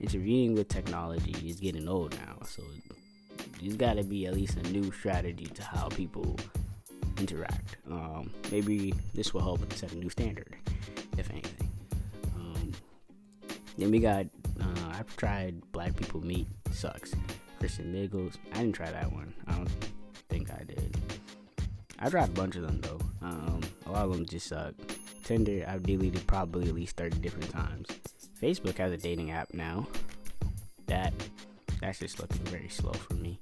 intervening 0.00 0.54
with 0.54 0.68
technology 0.68 1.34
is 1.48 1.60
getting 1.60 1.88
old 1.88 2.16
now, 2.26 2.38
so 2.46 2.62
there's 3.60 3.76
got 3.76 3.94
to 3.94 4.04
be 4.04 4.26
at 4.26 4.34
least 4.34 4.56
a 4.56 4.62
new 4.70 4.90
strategy 4.92 5.46
to 5.46 5.62
how 5.62 5.88
people 5.88 6.36
interact. 7.18 7.76
Um, 7.90 8.30
maybe 8.50 8.94
this 9.14 9.34
will 9.34 9.42
help 9.42 9.72
set 9.72 9.92
a 9.92 9.96
new 9.96 10.10
standard, 10.10 10.56
if 11.18 11.30
anything. 11.30 11.70
Um, 12.36 12.72
then 13.78 13.90
we 13.90 13.98
got 13.98 14.26
uh, 14.60 14.92
I've 14.92 15.16
tried 15.16 15.60
Black 15.72 15.96
People 15.96 16.24
Meet 16.24 16.46
sucks. 16.70 17.14
Christian 17.58 17.92
Mingles. 17.92 18.38
I 18.52 18.58
didn't 18.58 18.72
try 18.72 18.90
that 18.90 19.12
one. 19.12 19.32
I 19.46 19.54
don't 19.54 19.70
think 20.28 20.50
I 20.50 20.64
did. 20.64 20.96
I 22.00 22.10
tried 22.10 22.28
a 22.28 22.32
bunch 22.32 22.56
of 22.56 22.62
them 22.62 22.80
though. 22.80 23.00
Um, 23.22 23.60
a 23.86 23.92
lot 23.92 24.06
of 24.06 24.12
them 24.12 24.26
just 24.26 24.48
suck. 24.48 24.74
Tinder, 25.22 25.64
I've 25.68 25.84
deleted 25.84 26.26
probably 26.26 26.68
at 26.68 26.74
least 26.74 26.96
30 26.96 27.18
different 27.18 27.50
times. 27.50 27.86
Facebook 28.42 28.76
has 28.78 28.90
a 28.90 28.96
dating 28.96 29.30
app 29.30 29.54
now. 29.54 29.86
That 30.86 31.14
that's 31.80 32.00
just 32.00 32.20
looking 32.20 32.44
very 32.44 32.68
slow 32.68 32.92
for 32.92 33.14
me. 33.14 33.40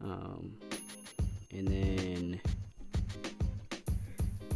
Um, 0.00 0.54
and 1.50 1.66
then 1.66 2.40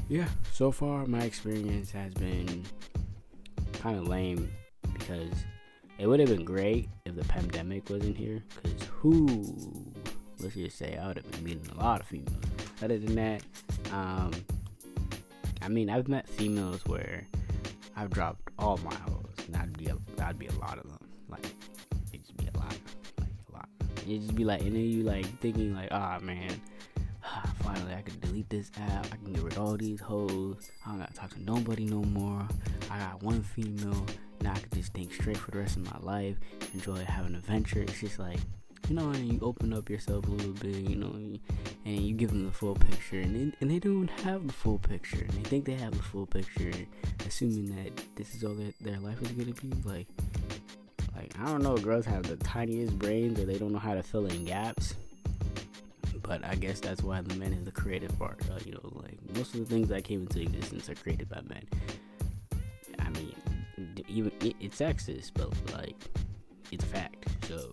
yeah, 0.09 0.29
so 0.53 0.71
far 0.71 1.07
my 1.07 1.23
experience 1.23 1.91
has 1.91 2.15
been 2.15 2.65
kind 3.73 3.99
of 3.99 4.07
lame 4.07 4.50
because 4.93 5.33
it 5.99 6.07
would 6.07 6.21
have 6.21 6.29
been 6.29 6.45
great 6.45 6.88
if 7.05 7.17
the 7.17 7.25
pandemic 7.25 7.91
wasn't 7.91 8.17
here. 8.17 8.43
Because 8.55 8.88
who, 8.88 9.27
let's 10.38 10.55
just 10.55 10.79
say, 10.79 10.97
I 10.97 11.09
would 11.09 11.17
have 11.17 11.31
been 11.33 11.45
meeting 11.45 11.69
a 11.77 11.83
lot 11.83 12.00
of 12.00 12.07
females. 12.07 12.45
Other 12.81 12.99
than 12.99 13.17
that, 13.17 13.43
um, 13.93 14.31
I 15.61 15.69
mean, 15.69 15.91
I've 15.91 16.07
met 16.07 16.29
females 16.29 16.85
where 16.87 17.27
I've 17.97 18.11
dropped 18.11 18.49
all 18.59 18.79
my 18.79 18.95
and 18.95 19.27
that'd 19.55 19.76
be 19.76 19.87
a, 19.87 19.97
that'd 20.17 20.38
be 20.38 20.47
a 20.47 20.52
lot 20.55 20.78
of 20.78 20.88
them. 20.88 21.09
Like, 21.28 21.47
it'd 22.12 22.25
just 22.25 22.37
be 22.37 22.49
a 22.55 22.59
lot, 22.59 22.76
like 23.21 23.28
a 23.49 23.52
lot. 23.52 23.69
It'd 24.07 24.23
just 24.23 24.35
be 24.35 24.45
like, 24.45 24.61
and 24.62 24.73
then 24.75 24.85
you 24.85 25.02
like 25.02 25.26
thinking 25.40 25.75
like, 25.75 25.88
ah 25.90 26.19
oh, 26.21 26.25
man, 26.25 26.61
finally 27.62 27.95
I 27.95 28.02
can 28.02 28.19
delete 28.21 28.49
this 28.50 28.71
app. 28.81 29.07
I 29.07 29.17
can 29.17 29.33
get 29.33 29.43
rid 29.43 29.52
of 29.55 29.59
all 29.59 29.76
these 29.76 30.00
hoes. 30.00 30.71
I 30.87 30.90
don't 30.90 31.00
gotta 31.00 31.12
talk 31.12 31.31
to 31.35 31.43
nobody 31.43 31.85
no 31.85 32.02
more. 32.02 32.47
I 32.90 32.99
got 32.99 33.23
one 33.23 33.43
female. 33.43 34.07
Now 34.40 34.52
I 34.52 34.59
can 34.59 34.71
just 34.73 34.93
think 34.93 35.12
straight 35.12 35.37
for 35.37 35.50
the 35.50 35.59
rest 35.59 35.76
of 35.76 35.85
my 35.93 35.99
life. 36.00 36.37
Enjoy 36.75 36.97
having 37.05 37.33
an 37.33 37.37
adventure. 37.37 37.83
It's 37.83 38.00
just 38.00 38.19
like 38.19 38.38
you 38.88 38.95
know, 38.95 39.11
and 39.11 39.33
you 39.33 39.38
open 39.42 39.73
up 39.73 39.90
yourself 39.90 40.26
a 40.26 40.30
little 40.30 40.52
bit, 40.52 40.75
you 40.75 40.97
know, 40.97 41.11
and 41.11 41.38
you 41.85 42.14
give 42.14 42.30
them 42.30 42.47
the 42.47 42.52
full 42.52 42.75
picture, 42.75 43.21
and 43.21 43.35
they, 43.35 43.57
and 43.61 43.71
they 43.71 43.78
don't 43.78 44.09
have 44.21 44.47
the 44.47 44.52
full 44.52 44.78
picture, 44.78 45.21
and 45.21 45.30
they 45.30 45.49
think 45.49 45.64
they 45.64 45.75
have 45.75 45.92
the 45.92 46.02
full 46.02 46.26
picture, 46.26 46.73
assuming 47.26 47.75
that 47.76 48.02
this 48.16 48.35
is 48.35 48.45
all 48.45 48.54
that 48.54 48.75
their 48.80 48.99
life 48.99 49.21
is 49.23 49.33
gonna 49.33 49.52
be. 49.52 49.73
Like, 49.85 50.07
like 51.14 51.33
I 51.38 51.47
don't 51.47 51.62
know, 51.62 51.76
girls 51.76 52.07
have 52.07 52.23
the 52.23 52.37
tiniest 52.37 52.99
brains, 52.99 53.38
or 53.38 53.45
they 53.45 53.59
don't 53.59 53.73
know 53.73 53.78
how 53.78 53.95
to 53.95 54.02
fill 54.02 54.26
in 54.26 54.45
gaps. 54.45 54.95
But 56.23 56.45
I 56.45 56.57
guess 56.57 56.80
that's 56.80 57.02
why 57.02 57.21
the 57.23 57.35
men 57.37 57.52
is 57.52 57.64
the 57.64 57.73
creative 57.73 58.16
part. 58.18 58.40
Uh, 58.50 58.59
you 58.64 58.73
know, 58.73 58.92
like 59.02 59.18
most 59.35 59.54
of 59.54 59.61
the 59.61 59.66
things 59.66 59.88
that 59.88 60.04
came 60.04 60.23
into 60.23 60.40
existence 60.42 60.88
are 60.90 60.95
created 60.95 61.28
by 61.28 61.40
men. 61.42 61.64
I 62.99 63.09
mean, 63.11 63.35
even 64.09 64.33
it, 64.40 64.57
it's 64.61 64.78
sexist, 64.78 65.33
but 65.35 65.50
like 65.73 65.97
it's 66.71 66.85
a 66.85 66.87
fact. 66.87 67.26
So 67.49 67.73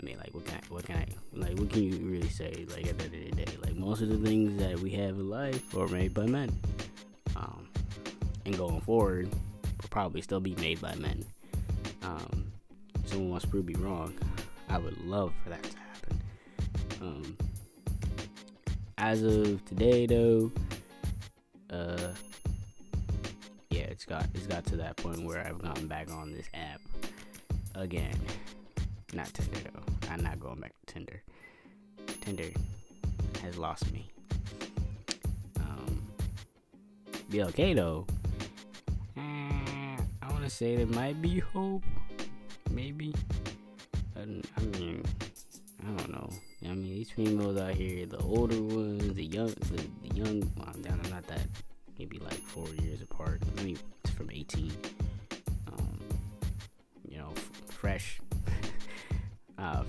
I 0.00 0.04
mean, 0.04 0.16
like, 0.18 0.32
what 0.32 0.44
can 0.44 0.56
I, 0.56 0.60
what 0.72 0.84
can 0.84 0.96
I, 0.96 1.06
like, 1.32 1.58
what 1.58 1.70
can 1.70 1.82
you 1.82 1.96
really 2.08 2.28
say? 2.28 2.66
Like, 2.70 2.86
at 2.86 2.98
the 2.98 3.04
end 3.06 3.14
of 3.14 3.36
the 3.36 3.44
day, 3.44 3.58
like, 3.64 3.76
most 3.76 4.00
of 4.00 4.08
the 4.08 4.18
things 4.18 4.60
that 4.60 4.78
we 4.78 4.90
have 4.92 5.10
in 5.10 5.28
life 5.28 5.76
are 5.76 5.88
made 5.88 6.14
by 6.14 6.26
men. 6.26 6.50
Um, 7.36 7.68
and 8.44 8.56
going 8.56 8.80
forward, 8.82 9.28
will 9.30 9.88
probably 9.90 10.22
still 10.22 10.40
be 10.40 10.54
made 10.56 10.80
by 10.80 10.94
men. 10.96 11.24
Um, 12.02 12.52
someone 13.04 13.30
wants 13.30 13.44
to 13.44 13.50
prove 13.50 13.66
me 13.66 13.74
wrong. 13.74 14.14
I 14.68 14.78
would 14.78 14.98
love 15.04 15.32
for 15.42 15.50
that 15.50 15.62
to 15.62 15.76
happen. 15.78 16.22
Um, 17.00 17.36
as 18.98 19.22
of 19.22 19.64
today, 19.64 20.06
though, 20.06 20.52
uh, 21.70 22.12
yeah, 23.70 23.82
it's 23.82 24.04
got 24.04 24.26
it's 24.34 24.46
got 24.46 24.64
to 24.66 24.76
that 24.76 24.96
point 24.96 25.24
where 25.24 25.46
I've 25.46 25.62
gotten 25.62 25.86
back 25.86 26.10
on 26.10 26.32
this 26.32 26.48
app 26.54 26.80
again. 27.74 28.18
Not 29.14 29.32
Tinder 29.32 29.60
though. 29.72 29.87
I'm 30.10 30.22
not 30.22 30.40
going 30.40 30.60
back 30.60 30.72
to 30.86 30.94
Tinder. 30.94 31.22
Tinder 32.20 32.50
has 33.42 33.58
lost 33.58 33.92
me. 33.92 34.10
Um, 35.60 36.02
be 37.30 37.42
okay 37.44 37.74
though. 37.74 38.06
Uh, 39.16 39.20
I 40.22 40.30
want 40.30 40.44
to 40.44 40.50
say 40.50 40.76
there 40.76 40.86
might 40.86 41.20
be 41.20 41.38
hope. 41.38 41.84
Maybe. 42.70 43.14
I 44.16 44.24
mean, 44.24 45.02
I 45.86 45.90
don't 45.96 46.10
know. 46.10 46.30
I 46.64 46.68
mean, 46.68 46.82
these 46.82 47.10
females 47.10 47.56
out 47.56 47.70
here, 47.74 48.04
the 48.06 48.18
older 48.18 48.60
ones, 48.60 49.14
the 49.14 49.24
young, 49.24 49.46
the, 49.46 49.82
the 50.02 50.14
young. 50.14 50.40
Well, 50.56 50.68
I'm 50.74 51.10
not 51.10 51.26
that. 51.28 51.46
Maybe 51.98 52.18
like 52.18 52.34
four 52.34 52.68
years 52.82 53.00
apart. 53.00 53.40
Maybe 53.56 53.78
from 54.16 54.30
18. 54.30 54.72
Um, 55.68 55.98
you 57.08 57.18
know, 57.18 57.32
f- 57.36 57.50
fresh 57.68 58.20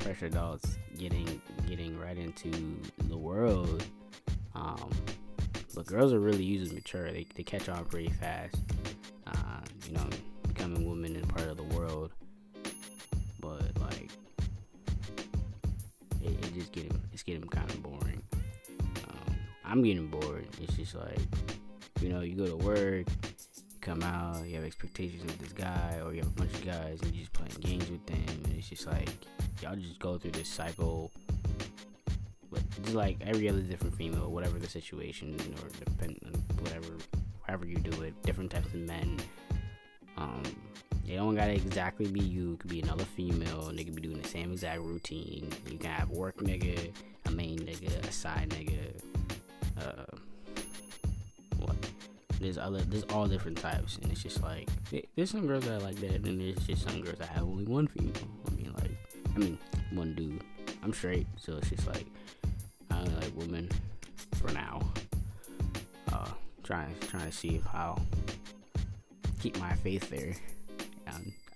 fresh 0.09 0.23
adults 0.23 0.79
getting 0.97 1.39
getting 1.67 1.99
right 1.99 2.17
into 2.17 2.49
the 3.09 3.17
world. 3.17 3.83
Um, 4.55 4.89
but 5.75 5.85
girls 5.85 6.13
are 6.13 6.19
really 6.19 6.43
usually 6.43 6.73
mature. 6.73 7.11
They, 7.11 7.27
they 7.35 7.43
catch 7.43 7.69
on 7.69 7.85
pretty 7.85 8.09
fast. 8.09 8.55
Uh, 9.27 9.61
you 9.85 9.93
know, 9.93 10.09
becoming 10.47 10.89
women 10.89 11.15
in 11.15 11.21
part 11.27 11.47
of 11.47 11.57
the 11.57 11.63
world. 11.63 12.11
But 13.39 13.69
like, 13.79 14.09
it, 16.23 16.31
it 16.31 16.53
just 16.55 16.71
getting 16.71 16.99
it's 17.13 17.21
getting 17.21 17.43
kind 17.43 17.69
of 17.69 17.83
boring. 17.83 18.23
Um, 18.81 19.35
I'm 19.63 19.83
getting 19.83 20.07
bored. 20.07 20.47
It's 20.59 20.75
just 20.75 20.95
like, 20.95 21.19
you 22.01 22.09
know, 22.09 22.21
you 22.21 22.35
go 22.35 22.47
to 22.47 22.57
work, 22.57 23.05
come 23.89 24.03
out, 24.03 24.45
you 24.45 24.53
have 24.55 24.63
expectations 24.63 25.23
with 25.23 25.39
this 25.39 25.51
guy, 25.51 25.99
or 26.05 26.13
you 26.13 26.19
have 26.19 26.27
a 26.27 26.31
bunch 26.31 26.53
of 26.53 26.63
guys 26.63 26.99
and 27.01 27.11
you're 27.11 27.25
just 27.25 27.33
playing 27.33 27.51
games 27.59 27.89
with 27.89 28.05
them, 28.05 28.43
and 28.45 28.55
it's 28.55 28.69
just 28.69 28.85
like 28.85 29.09
y'all 29.63 29.75
just 29.75 29.97
go 29.97 30.15
through 30.19 30.29
this 30.31 30.47
cycle 30.47 31.11
But 32.51 32.61
just 32.83 32.93
like 32.93 33.17
every 33.25 33.49
other 33.49 33.61
different 33.61 33.95
female, 33.95 34.29
whatever 34.31 34.59
the 34.59 34.69
situation 34.69 35.35
or 35.63 35.69
depend 35.85 36.19
whatever 36.61 36.97
however 37.41 37.65
you 37.65 37.77
do 37.77 38.01
it, 38.03 38.13
different 38.21 38.51
types 38.51 38.67
of 38.67 38.81
men. 38.81 39.17
Um, 40.17 40.43
they 41.07 41.15
don't 41.15 41.33
gotta 41.35 41.53
exactly 41.53 42.05
be 42.05 42.19
you. 42.19 42.53
It 42.53 42.59
could 42.59 42.69
be 42.69 42.81
another 42.81 43.05
female, 43.05 43.69
and 43.69 43.77
they 43.77 43.83
could 43.83 43.95
be 43.95 44.03
doing 44.03 44.21
the 44.21 44.27
same 44.27 44.51
exact 44.51 44.81
routine. 44.81 45.49
You 45.67 45.79
can 45.79 45.89
have 45.89 46.11
work 46.11 46.37
nigga, 46.37 46.91
a 47.25 47.31
main 47.31 47.57
nigga, 47.59 48.07
a 48.07 48.11
side 48.11 48.49
nigga. 48.49 49.01
Uh? 49.81 50.08
There's 52.39 52.57
other, 52.57 52.81
there's 52.81 53.03
all 53.13 53.27
different 53.27 53.57
types, 53.57 53.97
and 53.97 54.11
it's 54.11 54.23
just 54.23 54.41
like 54.41 54.69
there's 55.15 55.29
some 55.29 55.45
girls 55.45 55.65
that 55.65 55.81
are 55.81 55.85
like 55.85 55.97
that, 55.97 56.25
and 56.25 56.39
there's 56.39 56.65
just 56.65 56.87
some 56.87 57.01
girls 57.01 57.17
that 57.17 57.29
have 57.29 57.43
only 57.43 57.65
one 57.65 57.87
female. 57.87 58.13
I 58.47 58.51
mean, 58.51 58.73
like 58.77 58.91
I 59.35 59.39
mean, 59.39 59.57
one 59.91 60.13
dude. 60.15 60.43
I'm 60.81 60.93
straight, 60.93 61.27
so 61.37 61.57
it's 61.57 61.69
just 61.69 61.87
like 61.87 62.05
I 62.91 62.99
only 62.99 63.15
like 63.15 63.35
women 63.35 63.69
for 64.35 64.51
now. 64.53 64.81
Uh, 66.13 66.29
trying 66.63 66.95
trying 67.09 67.25
to 67.25 67.35
see 67.35 67.55
if 67.55 67.67
I'll 67.73 68.01
keep 69.41 69.59
my 69.59 69.73
faith 69.73 70.09
there. 70.09 70.33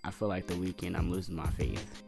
I 0.06 0.12
feel 0.12 0.28
like 0.28 0.48
the 0.48 0.58
weekend 0.58 0.98
I'm 0.98 1.10
losing 1.10 1.36
my 1.36 1.48
faith. 1.52 2.04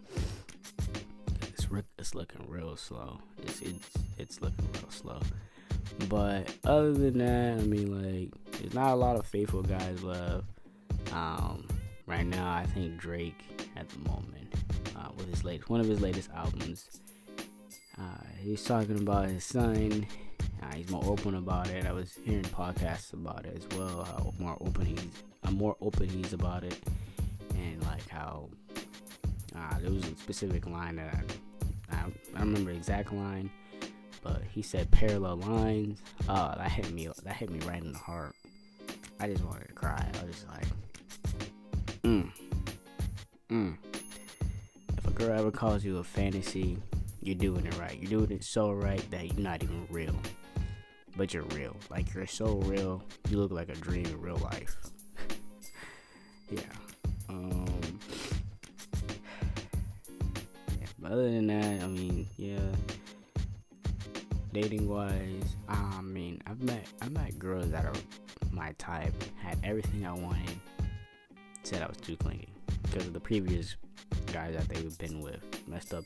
It's 1.53 1.65
it's 1.97 2.13
looking 2.13 2.45
real 2.49 2.75
slow. 2.75 3.19
It's 3.43 3.61
it's 3.61 3.89
it's 4.17 4.41
looking 4.41 4.67
real 4.73 4.89
slow. 4.89 5.21
But 6.09 6.53
other 6.65 6.93
than 6.93 7.17
that, 7.19 7.59
I 7.61 7.65
mean, 7.65 7.89
like, 7.91 8.31
there's 8.59 8.73
not 8.73 8.91
a 8.91 8.95
lot 8.95 9.15
of 9.15 9.25
faithful 9.25 9.63
guys 9.63 10.03
left. 10.03 10.45
Um, 11.11 11.67
right 12.05 12.25
now, 12.25 12.51
I 12.51 12.65
think 12.65 12.97
Drake 12.97 13.43
at 13.75 13.87
the 13.89 13.99
moment 14.09 14.53
uh, 14.95 15.09
with 15.17 15.29
his 15.29 15.43
latest 15.43 15.69
one 15.69 15.79
of 15.79 15.87
his 15.87 16.01
latest 16.01 16.29
albums. 16.35 17.01
Uh, 17.97 18.23
he's 18.39 18.63
talking 18.63 18.97
about 18.99 19.29
his 19.29 19.43
son. 19.43 20.05
Uh, 20.61 20.75
he's 20.75 20.89
more 20.89 21.03
open 21.05 21.35
about 21.35 21.69
it. 21.69 21.85
I 21.85 21.91
was 21.91 22.17
hearing 22.23 22.43
podcasts 22.43 23.13
about 23.13 23.45
it 23.45 23.55
as 23.55 23.77
well. 23.77 24.03
How 24.03 24.33
more 24.39 24.57
open 24.61 24.85
he's, 24.85 25.23
uh, 25.43 25.51
more 25.51 25.75
open 25.81 26.09
he's 26.09 26.33
about 26.33 26.63
it, 26.63 26.77
and 27.55 27.81
like 27.83 28.07
how 28.09 28.49
uh, 29.55 29.79
there 29.79 29.91
was 29.91 30.03
a 30.05 30.15
specific 30.15 30.65
line 30.67 30.97
that 30.97 31.23
I, 31.91 31.95
I, 31.95 32.05
I 32.35 32.39
remember 32.39 32.71
exact 32.71 33.13
line, 33.13 33.49
but 34.25 34.41
he 34.51 34.63
said 34.63 34.89
parallel 34.89 35.37
lines. 35.37 36.01
Oh, 36.27 36.53
that 36.57 36.71
hit 36.71 36.91
me. 36.91 37.07
That 37.23 37.35
hit 37.35 37.51
me 37.51 37.59
right 37.59 37.81
in 37.81 37.93
the 37.93 37.99
heart. 37.99 38.33
I 39.19 39.27
just 39.27 39.43
wanted 39.45 39.67
to 39.67 39.73
cry. 39.73 40.03
I 40.03 40.25
was 40.25 40.35
just 40.35 40.47
like, 40.49 40.65
mm, 42.03 42.31
mm 43.51 43.77
If 44.97 45.07
a 45.07 45.11
girl 45.11 45.39
ever 45.39 45.51
calls 45.51 45.85
you 45.85 45.99
a 45.99 46.03
fantasy, 46.03 46.77
you're 47.21 47.35
doing 47.35 47.67
it 47.67 47.77
right. 47.77 47.97
You're 48.01 48.19
doing 48.19 48.31
it 48.31 48.43
so 48.43 48.71
right 48.71 49.09
that 49.11 49.27
you're 49.27 49.39
not 49.39 49.61
even 49.63 49.87
real. 49.91 50.15
but 51.15 51.31
you're 51.33 51.43
real. 51.43 51.75
Like 51.91 52.11
you're 52.13 52.25
so 52.25 52.55
real. 52.65 53.03
You 53.29 53.37
look 53.37 53.51
like 53.51 53.69
a 53.69 53.75
dream 53.75 54.05
in 54.05 54.19
real 54.19 54.37
life. 54.37 54.75
yeah. 56.49 56.61
Um. 57.29 57.65
Yeah, 60.79 60.87
but 60.99 61.11
other 61.13 61.31
than 61.31 61.47
that, 61.47 61.83
I 61.83 61.87
mean, 61.87 62.27
yeah. 62.37 62.59
Dating 64.55 64.87
wise, 64.87 65.57
I 65.67 66.01
mean, 66.01 66.41
I've 66.47 66.61
met 66.63 66.87
I've 67.01 67.11
met 67.11 67.37
girls 67.37 67.71
that 67.71 67.83
are 67.83 67.93
my 68.51 68.71
type, 68.77 69.13
had 69.37 69.57
everything 69.65 70.05
I 70.05 70.13
wanted, 70.13 70.57
said 71.63 71.81
I 71.81 71.87
was 71.87 71.97
too 71.97 72.15
clingy 72.15 72.47
because 72.83 73.05
of 73.05 73.11
the 73.11 73.19
previous 73.19 73.75
guys 74.31 74.55
that 74.55 74.69
they've 74.69 74.97
been 74.97 75.19
with, 75.19 75.43
messed 75.67 75.93
up 75.93 76.05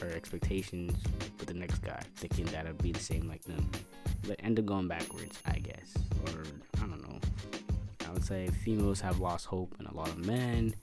her 0.00 0.08
expectations 0.08 1.00
with 1.38 1.46
the 1.46 1.54
next 1.54 1.78
guy, 1.78 2.00
thinking 2.16 2.46
that 2.46 2.66
I'd 2.66 2.82
be 2.82 2.90
the 2.90 2.98
same 2.98 3.28
like 3.28 3.44
them 3.44 3.70
but 4.26 4.38
end 4.42 4.58
up 4.58 4.66
going 4.66 4.88
backwards, 4.88 5.38
I 5.46 5.58
guess. 5.58 5.94
Or 6.26 6.42
I 6.82 6.86
don't 6.86 7.02
know. 7.02 7.18
I 8.06 8.12
would 8.12 8.24
say 8.24 8.48
females 8.48 9.00
have 9.00 9.20
lost 9.20 9.46
hope 9.46 9.74
in 9.78 9.86
a 9.86 9.94
lot 9.94 10.08
of 10.08 10.24
men. 10.24 10.74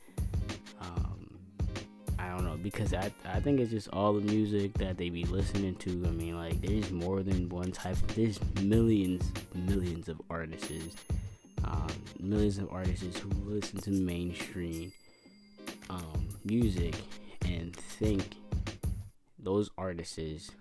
Because 2.72 2.94
I 2.94 3.12
I 3.26 3.40
think 3.40 3.62
it's 3.62 3.72
just 3.72 3.88
all 3.94 4.14
the 4.14 4.22
music 4.22 4.74
that 4.76 4.98
they 4.98 5.10
be 5.10 5.24
listening 5.24 5.76
to. 5.76 5.90
I 6.06 6.12
mean, 6.12 6.36
like 6.36 6.60
there's 6.62 6.92
more 6.92 7.24
than 7.24 7.48
one 7.48 7.72
type. 7.72 7.96
There's 8.14 8.40
millions, 8.62 9.32
millions 9.56 10.10
of 10.10 10.22
artists, 10.30 10.96
um, 11.64 11.88
millions 12.20 12.58
of 12.58 12.70
artists 12.72 13.20
who 13.20 13.30
listen 13.46 13.80
to 13.82 13.92
mainstream 13.92 14.92
um, 15.90 16.28
music 16.44 16.96
and 17.46 17.74
think 17.74 18.36
those 19.40 19.70
artists 19.78 20.52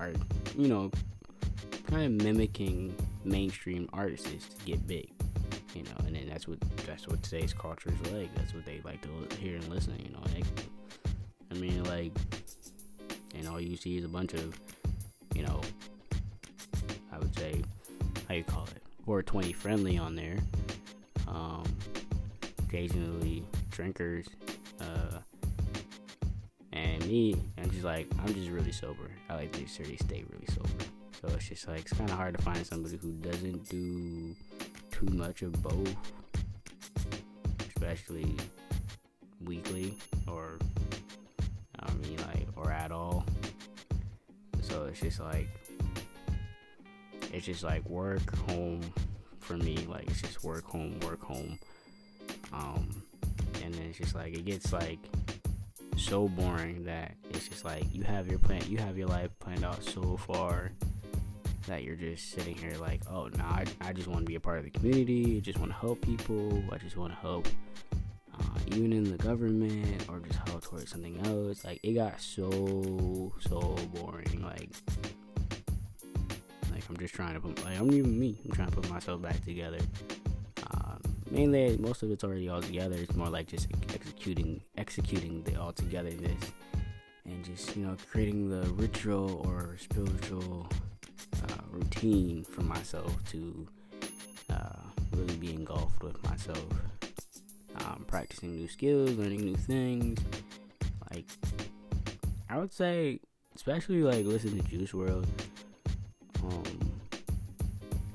are, 0.00 0.12
you 0.58 0.66
know, 0.66 0.90
kind 1.86 2.06
of 2.06 2.24
mimicking 2.24 2.92
mainstream 3.24 3.88
artists 3.92 4.48
to 4.48 4.66
get 4.66 4.84
big, 4.88 5.12
you 5.76 5.84
know, 5.84 6.06
and 6.06 6.16
then 6.16 6.28
that's 6.28 6.48
what 6.48 6.58
that's 6.86 7.06
what 7.06 7.22
today's 7.22 7.52
culture 7.52 7.90
is 7.90 8.12
like. 8.12 8.34
That's 8.34 8.52
what 8.52 8.66
they 8.66 8.80
like 8.84 9.00
to 9.02 9.36
hear 9.36 9.54
and 9.54 9.68
listen, 9.68 9.94
you 10.04 10.12
know. 10.12 10.24
I 11.54 11.58
mean, 11.58 11.84
like, 11.84 12.12
and 13.36 13.46
all 13.46 13.60
you 13.60 13.76
see 13.76 13.96
is 13.96 14.04
a 14.04 14.08
bunch 14.08 14.34
of, 14.34 14.58
you 15.34 15.44
know, 15.44 15.60
I 17.12 17.18
would 17.18 17.36
say, 17.38 17.62
how 18.28 18.34
you 18.34 18.42
call 18.42 18.64
it, 18.64 18.82
or 19.06 19.22
20 19.22 19.52
friendly 19.52 19.96
on 19.96 20.16
there. 20.16 20.38
Um, 21.28 21.64
occasionally 22.66 23.44
drinkers, 23.70 24.26
uh, 24.80 25.18
and 26.72 27.06
me, 27.06 27.36
I'm 27.58 27.70
just 27.70 27.84
like, 27.84 28.08
I'm 28.20 28.34
just 28.34 28.50
really 28.50 28.72
sober. 28.72 29.10
I 29.30 29.36
like 29.36 29.52
to 29.52 29.68
stay 29.68 30.24
really 30.32 30.46
sober. 30.48 30.84
So 31.20 31.28
it's 31.34 31.48
just 31.48 31.68
like 31.68 31.80
it's 31.82 31.92
kind 31.92 32.10
of 32.10 32.16
hard 32.16 32.36
to 32.36 32.42
find 32.42 32.66
somebody 32.66 32.96
who 32.96 33.12
doesn't 33.12 33.68
do 33.68 34.34
too 34.90 35.06
much 35.16 35.42
of 35.42 35.52
both, 35.62 35.94
especially 37.68 38.34
weekly 39.44 39.96
or 40.26 40.58
or 42.64 42.72
at 42.72 42.90
all. 42.90 43.24
So 44.62 44.84
it's 44.84 45.00
just 45.00 45.20
like 45.20 45.48
it's 47.32 47.46
just 47.46 47.62
like 47.62 47.88
work 47.88 48.34
home 48.48 48.80
for 49.40 49.56
me. 49.56 49.86
Like 49.88 50.08
it's 50.08 50.22
just 50.22 50.42
work 50.42 50.64
home 50.64 50.98
work 51.00 51.22
home. 51.22 51.58
Um, 52.52 53.02
and 53.62 53.74
then 53.74 53.82
it's 53.82 53.98
just 53.98 54.14
like 54.14 54.34
it 54.34 54.44
gets 54.44 54.72
like 54.72 54.98
so 55.96 56.28
boring 56.28 56.84
that 56.84 57.14
it's 57.30 57.48
just 57.48 57.64
like 57.64 57.84
you 57.92 58.02
have 58.02 58.26
your 58.26 58.38
plan 58.38 58.60
you 58.68 58.76
have 58.78 58.98
your 58.98 59.06
life 59.06 59.30
planned 59.38 59.64
out 59.64 59.82
so 59.84 60.16
far 60.16 60.72
that 61.66 61.82
you're 61.82 61.96
just 61.96 62.30
sitting 62.30 62.54
here 62.54 62.76
like, 62.80 63.00
oh, 63.10 63.28
no, 63.36 63.44
nah, 63.44 63.50
I, 63.50 63.64
I 63.80 63.92
just 63.92 64.08
want 64.08 64.20
to 64.20 64.26
be 64.26 64.34
a 64.34 64.40
part 64.40 64.58
of 64.58 64.64
the 64.64 64.70
community. 64.70 65.36
I 65.38 65.40
just 65.40 65.58
want 65.58 65.70
to 65.70 65.78
help 65.78 66.00
people. 66.02 66.62
I 66.70 66.78
just 66.78 66.96
want 66.96 67.12
to 67.12 67.18
help, 67.18 67.48
even 68.68 68.92
in 68.92 69.04
the 69.04 69.18
government 69.18 70.04
or 70.08 70.20
just 70.20 70.38
help 70.48 70.62
towards 70.62 70.90
something 70.90 71.18
else. 71.26 71.64
Like, 71.64 71.80
it 71.82 71.92
got 71.92 72.20
so, 72.20 73.32
so 73.40 73.60
boring. 73.94 74.42
Like, 74.42 74.70
like 76.70 76.82
I'm 76.88 76.96
just 76.96 77.14
trying 77.14 77.34
to 77.34 77.40
put, 77.40 77.64
like, 77.64 77.78
I'm 77.78 77.92
even 77.92 78.18
me. 78.18 78.40
I'm 78.44 78.52
trying 78.52 78.70
to 78.70 78.76
put 78.76 78.90
myself 78.90 79.22
back 79.22 79.44
together. 79.44 79.78
Um, 80.72 81.00
mainly, 81.30 81.76
most 81.78 82.02
of 82.02 82.10
it's 82.10 82.24
already 82.24 82.48
all 82.48 82.62
together. 82.62 82.96
It's 82.96 83.14
more 83.14 83.28
like 83.28 83.48
just 83.48 83.68
executing, 83.92 84.60
executing 84.76 85.42
the 85.42 85.60
all 85.60 85.72
togetherness 85.72 86.52
and 87.26 87.44
just 87.44 87.76
you 87.76 87.86
know 87.86 87.96
creating 88.10 88.48
the 88.48 88.68
ritual 88.72 89.42
or 89.46 89.76
spiritual 89.78 90.68
uh, 91.42 91.62
routine 91.70 92.44
for 92.44 92.62
myself 92.62 93.12
to 93.30 93.66
uh, 94.50 94.82
really 95.12 95.36
be 95.36 95.52
engulfed 95.52 96.02
with 96.02 96.22
myself. 96.24 96.66
Um, 97.76 98.04
practicing 98.06 98.54
new 98.54 98.68
skills, 98.68 99.12
learning 99.12 99.40
new 99.40 99.56
things. 99.56 100.20
Like, 101.12 101.26
I 102.48 102.58
would 102.58 102.72
say, 102.72 103.20
especially 103.54 104.02
like 104.02 104.24
listening 104.26 104.62
to 104.62 104.68
Juice 104.68 104.92
WRLD, 104.92 105.26
um, 106.42 106.92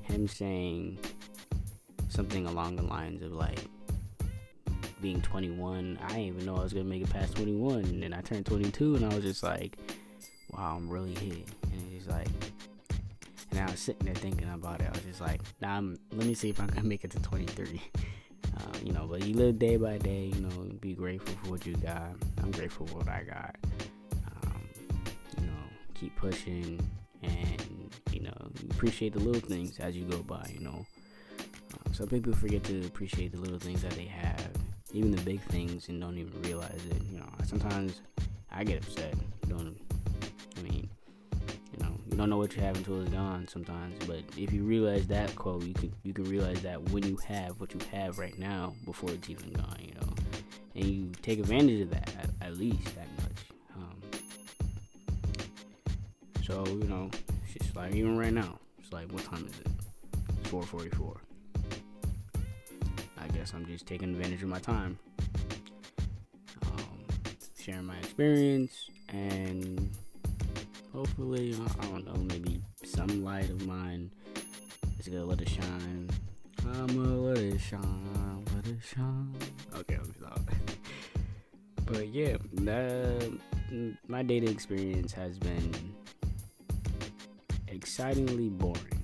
him 0.02 0.28
saying 0.28 0.98
something 2.08 2.46
along 2.46 2.76
the 2.76 2.82
lines 2.82 3.22
of 3.22 3.32
like 3.32 3.60
being 5.00 5.20
21. 5.22 5.98
I 6.02 6.08
didn't 6.08 6.22
even 6.22 6.46
know 6.46 6.56
I 6.56 6.62
was 6.62 6.72
gonna 6.72 6.84
make 6.84 7.02
it 7.02 7.10
past 7.10 7.36
21, 7.36 7.84
and 7.84 8.02
then 8.02 8.12
I 8.12 8.20
turned 8.20 8.46
22, 8.46 8.96
and 8.96 9.04
I 9.04 9.14
was 9.14 9.24
just 9.24 9.42
like, 9.42 9.76
wow, 10.52 10.76
I'm 10.76 10.88
really 10.88 11.14
here. 11.14 11.44
And 11.72 11.92
he's 11.92 12.06
like, 12.06 12.28
and 13.50 13.60
I 13.60 13.70
was 13.70 13.80
sitting 13.80 14.06
there 14.06 14.14
thinking 14.14 14.48
about 14.50 14.80
it. 14.80 14.86
I 14.86 14.90
was 14.90 15.02
just 15.02 15.20
like, 15.20 15.40
nah, 15.60 15.76
I'm, 15.76 15.98
let 16.12 16.26
me 16.26 16.34
see 16.34 16.50
if 16.50 16.60
I 16.60 16.66
can 16.66 16.86
make 16.86 17.04
it 17.04 17.10
to 17.12 17.20
23. 17.20 17.80
Uh, 18.60 18.78
you 18.84 18.92
know, 18.92 19.06
but 19.10 19.24
you 19.24 19.34
live 19.34 19.58
day 19.58 19.76
by 19.76 19.96
day, 19.98 20.30
you 20.34 20.40
know, 20.40 20.48
be 20.80 20.92
grateful 20.92 21.34
for 21.42 21.50
what 21.52 21.66
you 21.66 21.74
got. 21.76 22.12
I'm 22.42 22.50
grateful 22.50 22.86
for 22.86 22.98
what 22.98 23.08
I 23.08 23.22
got. 23.22 23.56
Um, 24.44 24.68
you 25.38 25.46
know, 25.46 25.52
keep 25.94 26.14
pushing 26.16 26.80
and, 27.22 27.94
you 28.12 28.20
know, 28.20 28.34
appreciate 28.70 29.12
the 29.12 29.20
little 29.20 29.40
things 29.40 29.78
as 29.78 29.96
you 29.96 30.04
go 30.04 30.18
by, 30.18 30.50
you 30.52 30.60
know. 30.60 30.86
Uh, 31.38 31.92
some 31.92 32.08
people 32.08 32.32
forget 32.34 32.62
to 32.64 32.84
appreciate 32.86 33.32
the 33.32 33.38
little 33.38 33.58
things 33.58 33.82
that 33.82 33.92
they 33.92 34.06
have, 34.06 34.50
even 34.92 35.10
the 35.10 35.22
big 35.22 35.40
things, 35.42 35.88
and 35.88 36.00
don't 36.00 36.18
even 36.18 36.40
realize 36.42 36.80
it. 36.90 37.02
You 37.10 37.18
know, 37.20 37.28
sometimes 37.44 38.02
I 38.50 38.64
get 38.64 38.82
upset. 38.82 39.14
Don't, 39.48 39.76
don't 42.20 42.28
know 42.28 42.36
what 42.36 42.54
you 42.54 42.60
have 42.60 42.76
until 42.76 43.00
it's 43.00 43.10
gone 43.10 43.48
sometimes. 43.48 43.96
But 44.06 44.18
if 44.36 44.52
you 44.52 44.62
realize 44.62 45.06
that 45.06 45.34
quote, 45.36 45.64
you 45.64 45.72
can 45.72 45.90
you 46.02 46.12
can 46.12 46.24
realize 46.24 46.60
that 46.60 46.90
when 46.90 47.02
you 47.02 47.16
have 47.26 47.58
what 47.58 47.72
you 47.72 47.80
have 47.92 48.18
right 48.18 48.38
now 48.38 48.74
before 48.84 49.10
it's 49.10 49.30
even 49.30 49.50
gone, 49.52 49.78
you 49.80 49.94
know, 49.94 50.12
and 50.74 50.84
you 50.84 51.12
take 51.22 51.38
advantage 51.38 51.80
of 51.80 51.90
that 51.90 52.12
at, 52.18 52.28
at 52.46 52.58
least 52.58 52.84
that 52.94 53.08
much. 53.22 53.38
Um, 53.74 54.02
so 56.44 56.66
you 56.66 56.84
know, 56.88 57.08
it's 57.44 57.64
just 57.64 57.74
like 57.74 57.94
even 57.94 58.18
right 58.18 58.34
now, 58.34 58.58
it's 58.78 58.92
like 58.92 59.10
what 59.12 59.24
time 59.24 59.46
is 59.46 59.58
it? 59.58 59.68
It's 60.40 60.50
4:44. 60.50 61.16
I 63.16 63.28
guess 63.28 63.54
I'm 63.54 63.64
just 63.64 63.86
taking 63.86 64.10
advantage 64.10 64.42
of 64.42 64.50
my 64.50 64.58
time, 64.58 64.98
um, 66.66 66.98
sharing 67.58 67.86
my 67.86 67.96
experience 67.96 68.90
and 69.08 69.90
hopefully, 70.92 71.56
I 71.80 71.84
don't 71.86 72.06
know, 72.06 72.14
maybe 72.14 72.62
some 72.84 73.24
light 73.24 73.50
of 73.50 73.66
mine 73.66 74.10
is 74.98 75.08
gonna 75.08 75.24
let 75.24 75.40
it 75.40 75.48
shine. 75.48 76.08
I'm 76.66 76.86
gonna 76.86 77.20
let 77.20 77.38
it 77.38 77.58
shine, 77.58 78.44
let 78.54 78.66
it 78.66 78.78
shine. 78.82 79.34
Okay, 79.76 79.96
let 79.96 80.06
me 80.06 80.14
stop. 80.18 80.40
but 81.86 82.08
yeah, 82.08 82.36
that, 82.52 83.38
my 84.08 84.22
dating 84.22 84.50
experience 84.50 85.12
has 85.12 85.38
been 85.38 85.94
excitingly 87.68 88.48
boring. 88.48 89.02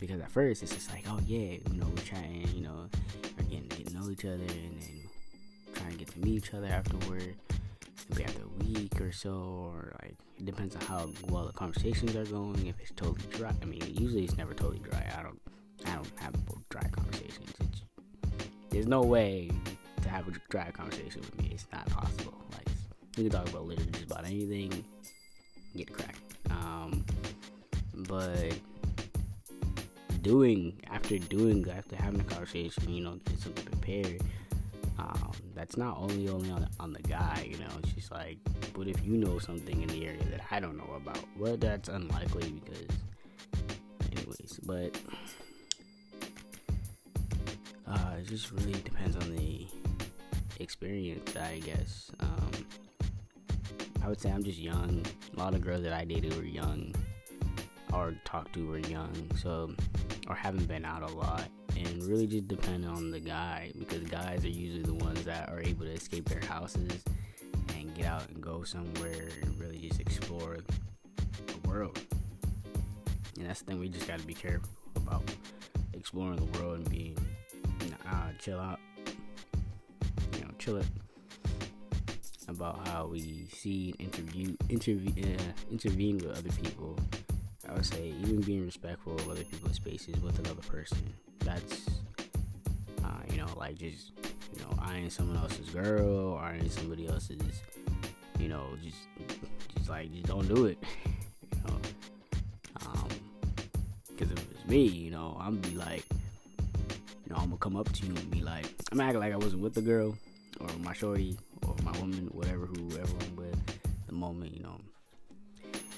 Because 0.00 0.20
at 0.20 0.30
first 0.30 0.62
it's 0.62 0.74
just 0.74 0.90
like, 0.90 1.04
oh 1.08 1.20
yeah, 1.26 1.58
you 1.70 1.74
know, 1.74 1.86
we're 1.94 2.02
trying, 2.02 2.48
you 2.54 2.62
know, 2.62 2.88
we're 3.36 3.44
getting 3.44 3.68
to 3.68 3.76
get 3.76 3.86
to 3.88 3.94
know 3.94 4.10
each 4.10 4.24
other 4.24 4.34
and 4.34 4.80
then 4.80 5.00
trying 5.74 5.92
to 5.92 5.98
get 5.98 6.08
to 6.08 6.18
meet 6.20 6.36
each 6.36 6.54
other 6.54 6.66
afterward 6.66 7.34
after 8.18 8.42
a 8.42 8.64
week 8.64 9.00
or 9.00 9.12
so, 9.12 9.30
or 9.32 9.92
like 10.02 10.16
it 10.38 10.46
depends 10.46 10.74
on 10.76 10.82
how 10.82 11.10
well 11.28 11.46
the 11.46 11.52
conversations 11.52 12.16
are 12.16 12.24
going. 12.24 12.66
If 12.66 12.80
it's 12.80 12.92
totally 12.96 13.26
dry, 13.30 13.52
I 13.62 13.64
mean, 13.64 13.82
usually 13.86 14.24
it's 14.24 14.36
never 14.36 14.54
totally 14.54 14.80
dry. 14.80 15.06
I 15.18 15.22
don't, 15.22 15.40
I 15.86 15.94
don't 15.94 16.10
have 16.18 16.34
dry 16.70 16.88
conversations. 16.90 17.52
It's, 17.60 17.82
there's 18.70 18.86
no 18.86 19.02
way 19.02 19.50
to 20.02 20.08
have 20.08 20.26
a 20.28 20.32
dry 20.48 20.70
conversation 20.70 21.20
with 21.20 21.38
me. 21.38 21.50
It's 21.52 21.66
not 21.72 21.88
possible. 21.90 22.34
Like 22.52 22.68
we 23.16 23.24
can 23.24 23.32
talk 23.32 23.48
about 23.48 23.66
literally 23.66 23.90
just 23.92 24.04
about 24.04 24.24
anything. 24.26 24.84
Get 25.76 25.92
cracked. 25.92 26.18
Um, 26.50 27.04
but 28.08 28.54
doing 30.22 30.80
after 30.90 31.18
doing 31.18 31.68
after 31.70 31.96
having 31.96 32.20
a 32.20 32.24
conversation, 32.24 32.92
you 32.92 33.02
know, 33.02 33.18
get 33.26 33.38
something 33.38 33.64
prepared 33.64 34.22
um, 35.00 35.32
that's 35.54 35.76
not 35.76 35.96
only 35.98 36.28
only 36.28 36.50
on 36.50 36.60
the, 36.62 36.68
on 36.78 36.92
the 36.92 37.02
guy, 37.02 37.46
you 37.48 37.58
know. 37.58 37.68
Just 37.94 38.12
like, 38.12 38.38
but 38.74 38.86
if 38.86 39.04
you 39.04 39.16
know 39.16 39.38
something 39.38 39.80
in 39.82 39.88
the 39.88 40.06
area 40.06 40.22
that 40.30 40.42
I 40.50 40.60
don't 40.60 40.76
know 40.76 40.92
about, 40.96 41.24
well, 41.38 41.56
that's 41.56 41.88
unlikely 41.88 42.52
because 42.52 42.86
anyways, 44.12 44.60
but 44.64 44.98
uh, 47.86 48.14
it 48.18 48.26
just 48.28 48.52
really 48.52 48.72
depends 48.72 49.16
on 49.16 49.34
the 49.34 49.66
experience, 50.58 51.34
I 51.36 51.60
guess. 51.60 52.10
Um, 52.20 52.50
I 54.02 54.08
would 54.08 54.20
say 54.20 54.30
I'm 54.30 54.42
just 54.44 54.58
young. 54.58 55.02
A 55.36 55.38
lot 55.38 55.54
of 55.54 55.62
girls 55.62 55.82
that 55.82 55.92
I 55.92 56.04
dated 56.04 56.36
were 56.36 56.44
young, 56.44 56.94
or 57.92 58.14
talked 58.24 58.52
to 58.54 58.66
were 58.66 58.78
young, 58.78 59.12
so 59.36 59.70
or 60.28 60.34
haven't 60.34 60.66
been 60.66 60.84
out 60.84 61.02
a 61.02 61.12
lot, 61.14 61.48
and 61.76 62.02
really 62.04 62.26
just 62.26 62.48
depend 62.48 62.84
on 62.84 63.10
the 63.10 63.20
guy 63.20 63.72
because 63.78 64.02
guys 64.02 64.44
are 64.44 64.48
usually 64.48 64.82
the 64.82 64.94
ones 64.94 65.24
that 65.24 65.48
are 65.48 65.60
able 65.60 65.84
to 65.84 65.92
escape 65.92 66.28
their 66.28 66.42
houses 66.48 67.02
and 67.76 67.94
get 67.94 68.06
out 68.06 68.28
and 68.28 68.40
go 68.40 68.62
somewhere 68.62 69.28
and 69.42 69.58
really 69.60 69.78
just 69.78 70.00
explore 70.00 70.58
the 71.46 71.68
world. 71.68 71.98
And 73.36 73.48
that's 73.48 73.60
the 73.60 73.66
thing 73.66 73.80
we 73.80 73.88
just 73.88 74.06
got 74.06 74.18
to 74.18 74.26
be 74.26 74.34
careful 74.34 74.68
about 74.96 75.22
exploring 75.94 76.36
the 76.36 76.58
world 76.58 76.78
and 76.78 76.90
being, 76.90 77.16
uh, 78.06 78.28
chill 78.38 78.60
out, 78.60 78.78
you 80.34 80.40
know, 80.42 80.50
chill 80.58 80.76
it 80.76 80.86
about 82.48 82.86
how 82.88 83.06
we 83.06 83.46
see 83.52 83.94
and 83.98 84.08
interview, 84.08 84.56
intervene, 84.68 85.36
uh, 85.38 85.52
intervene 85.70 86.18
with 86.18 86.36
other 86.36 86.50
people. 86.62 86.98
I 87.70 87.74
would 87.74 87.86
say 87.86 88.12
even 88.20 88.40
being 88.40 88.64
respectful 88.64 89.14
of 89.14 89.28
other 89.28 89.44
people's 89.44 89.76
spaces 89.76 90.20
with 90.20 90.38
another 90.40 90.62
person. 90.62 90.98
That's, 91.40 91.88
uh, 93.04 93.20
you 93.30 93.36
know, 93.36 93.46
like 93.56 93.78
just, 93.78 94.10
you 94.52 94.62
know, 94.62 94.76
eyeing 94.80 95.08
someone 95.08 95.36
else's 95.36 95.70
girl 95.70 96.34
or 96.34 96.40
eyeing 96.40 96.68
somebody 96.68 97.06
else's, 97.06 97.62
you 98.40 98.48
know, 98.48 98.66
just, 98.82 98.98
just 99.76 99.88
like, 99.88 100.12
just 100.12 100.26
don't 100.26 100.48
do 100.52 100.66
it. 100.66 100.78
you 101.54 101.60
know, 101.68 101.78
um, 102.86 103.08
because 104.08 104.32
if 104.32 104.50
it's 104.50 104.66
me, 104.66 104.82
you 104.82 105.12
know, 105.12 105.36
I'm 105.40 105.56
be 105.58 105.76
like, 105.76 106.04
you 106.58 107.30
know, 107.30 107.36
I'm 107.36 107.50
gonna 107.50 107.56
come 107.58 107.76
up 107.76 107.92
to 107.92 108.06
you 108.06 108.16
and 108.16 108.30
be 108.32 108.42
like, 108.42 108.66
I'm 108.90 109.00
acting 109.00 109.20
like 109.20 109.32
I 109.32 109.36
wasn't 109.36 109.62
with 109.62 109.74
the 109.74 109.82
girl 109.82 110.18
or 110.60 110.68
my 110.82 110.92
shorty 110.92 111.38
or 111.64 111.76
my 111.84 111.92
woman, 112.00 112.28
whatever, 112.32 112.66
whoever 112.66 113.12
I'm 113.20 113.36
with, 113.36 113.56
the 114.08 114.12
moment, 114.12 114.56
you 114.56 114.62
know. 114.64 114.80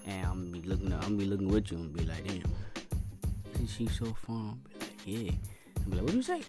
And 0.07 0.27
I'm 0.27 0.51
be 0.51 0.63
looking, 0.63 0.93
I'm 0.93 1.17
be 1.17 1.25
looking 1.25 1.49
with 1.49 1.71
you 1.71 1.79
and 1.79 1.93
be 1.93 2.05
like, 2.05 2.27
damn, 2.27 2.43
isn't 3.55 3.67
she 3.69 3.87
so 3.87 4.07
fun? 4.27 4.61
Be 4.69 4.79
like, 4.81 4.91
yeah. 5.05 5.33
I'm 5.85 5.91
be 5.91 5.97
like, 5.97 6.05
what 6.05 6.11
do 6.11 6.17
you 6.17 6.23
say? 6.23 6.43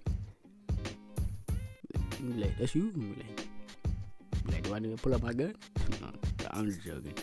Be 2.22 2.42
like, 2.42 2.58
that's 2.58 2.76
you. 2.76 2.92
Be 2.92 3.02
like, 3.02 3.48
be 4.46 4.52
like, 4.52 4.64
do 4.64 4.76
I 4.76 4.80
need 4.80 4.98
to 4.98 5.02
pull 5.02 5.14
up 5.14 5.24
my 5.24 5.34
gun? 5.34 5.56
no, 6.02 6.10
I'm 6.52 6.66
just 6.66 6.82
joking. 6.82 7.14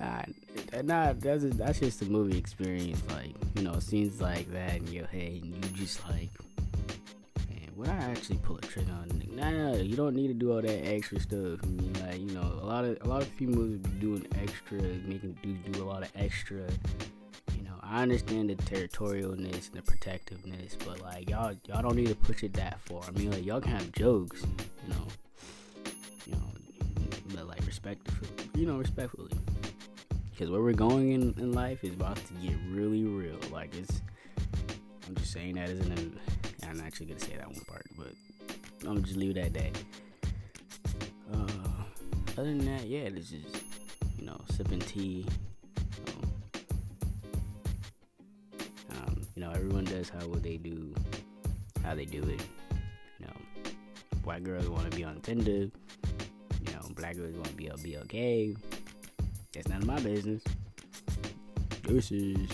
Uh, 0.00 0.22
nah, 0.82 1.14
that's 1.14 1.44
a, 1.44 1.48
that's 1.48 1.80
just 1.80 2.02
a 2.02 2.04
movie 2.04 2.36
experience. 2.36 3.02
Like 3.10 3.34
you 3.56 3.62
know, 3.62 3.78
scenes 3.78 4.20
like 4.20 4.50
that 4.52 4.76
in 4.76 4.86
your 4.88 5.06
head, 5.06 5.42
and 5.42 5.54
you 5.54 5.70
just 5.72 6.06
like, 6.08 6.30
would 7.76 7.88
I 7.88 7.96
actually 7.96 8.38
pull 8.38 8.56
a 8.56 8.60
trigger 8.62 8.92
on? 8.92 9.08
Nigga? 9.10 9.36
Nah, 9.36 9.50
nah, 9.50 9.76
you 9.76 9.96
don't 9.96 10.16
need 10.16 10.28
to 10.28 10.34
do 10.34 10.52
all 10.52 10.62
that 10.62 10.86
extra 10.86 11.20
stuff. 11.20 11.60
I 11.62 11.66
mean, 11.66 11.92
like 12.00 12.18
you 12.20 12.32
know, 12.32 12.58
a 12.60 12.66
lot 12.66 12.84
of 12.84 12.98
a 13.02 13.08
lot 13.08 13.22
of 13.22 13.28
females 13.28 13.78
doing 14.00 14.26
extra, 14.40 14.80
making 14.80 15.36
do 15.42 15.52
do 15.70 15.82
a 15.82 15.84
lot 15.84 16.02
of 16.02 16.10
extra. 16.16 16.62
You 17.56 17.62
know, 17.64 17.74
I 17.82 18.02
understand 18.02 18.50
the 18.50 18.54
territorialness 18.56 19.68
and 19.68 19.74
the 19.74 19.82
protectiveness, 19.82 20.76
but 20.86 21.00
like 21.02 21.28
y'all 21.28 21.54
y'all 21.68 21.82
don't 21.82 21.96
need 21.96 22.08
to 22.08 22.14
push 22.14 22.42
it 22.42 22.54
that 22.54 22.80
far. 22.80 23.02
I 23.06 23.10
mean, 23.18 23.30
like 23.30 23.44
y'all 23.44 23.60
can 23.60 23.72
have 23.72 23.92
jokes, 23.92 24.42
you 24.42 24.94
know, 24.94 25.06
you 26.26 26.32
know, 26.32 26.50
but 27.34 27.46
like 27.46 27.64
respectfully, 27.66 28.50
you 28.54 28.66
know, 28.66 28.78
respectfully 28.78 29.30
because 30.36 30.50
where 30.50 30.60
we're 30.60 30.72
going 30.74 31.12
in, 31.12 31.34
in 31.38 31.52
life 31.52 31.82
is 31.82 31.94
about 31.94 32.16
to 32.16 32.34
get 32.34 32.54
really 32.70 33.04
real. 33.04 33.38
Like 33.50 33.74
it's, 33.74 34.02
I'm 35.08 35.14
just 35.14 35.32
saying 35.32 35.54
that 35.54 35.70
as 35.70 35.78
an, 35.80 36.18
I'm 36.68 36.80
actually 36.80 37.06
gonna 37.06 37.20
say 37.20 37.36
that 37.36 37.46
one 37.46 37.64
part, 37.66 37.86
but 37.96 38.12
I'm 38.82 38.86
gonna 38.94 39.00
just 39.00 39.16
leave 39.16 39.36
it 39.36 39.40
at 39.40 39.54
that. 39.54 39.78
Uh, 41.32 41.82
other 42.32 42.44
than 42.44 42.64
that, 42.66 42.86
yeah, 42.86 43.08
this 43.08 43.32
is, 43.32 43.44
you 44.18 44.26
know, 44.26 44.40
sipping 44.50 44.80
tea. 44.80 45.26
Um, 46.08 46.32
um, 48.90 49.22
you 49.34 49.42
know, 49.42 49.50
everyone 49.50 49.84
does 49.84 50.08
how 50.08 50.26
what 50.28 50.42
they 50.42 50.56
do, 50.56 50.94
how 51.84 51.94
they 51.94 52.04
do 52.04 52.22
it. 52.22 52.42
You 53.18 53.26
know, 53.26 53.72
white 54.24 54.44
girls 54.44 54.68
want 54.68 54.90
to 54.90 54.96
be 54.96 55.04
on 55.04 55.20
Tinder. 55.20 55.50
You 55.50 56.72
know, 56.72 56.88
black 56.94 57.16
girls 57.16 57.34
want 57.34 57.48
to 57.48 57.54
be 57.54 57.70
on 57.70 57.78
BLK. 57.78 58.56
That's 59.52 59.68
none 59.68 59.82
of 59.82 59.86
my 59.86 60.00
business. 60.00 60.42
Deuces. 61.82 62.48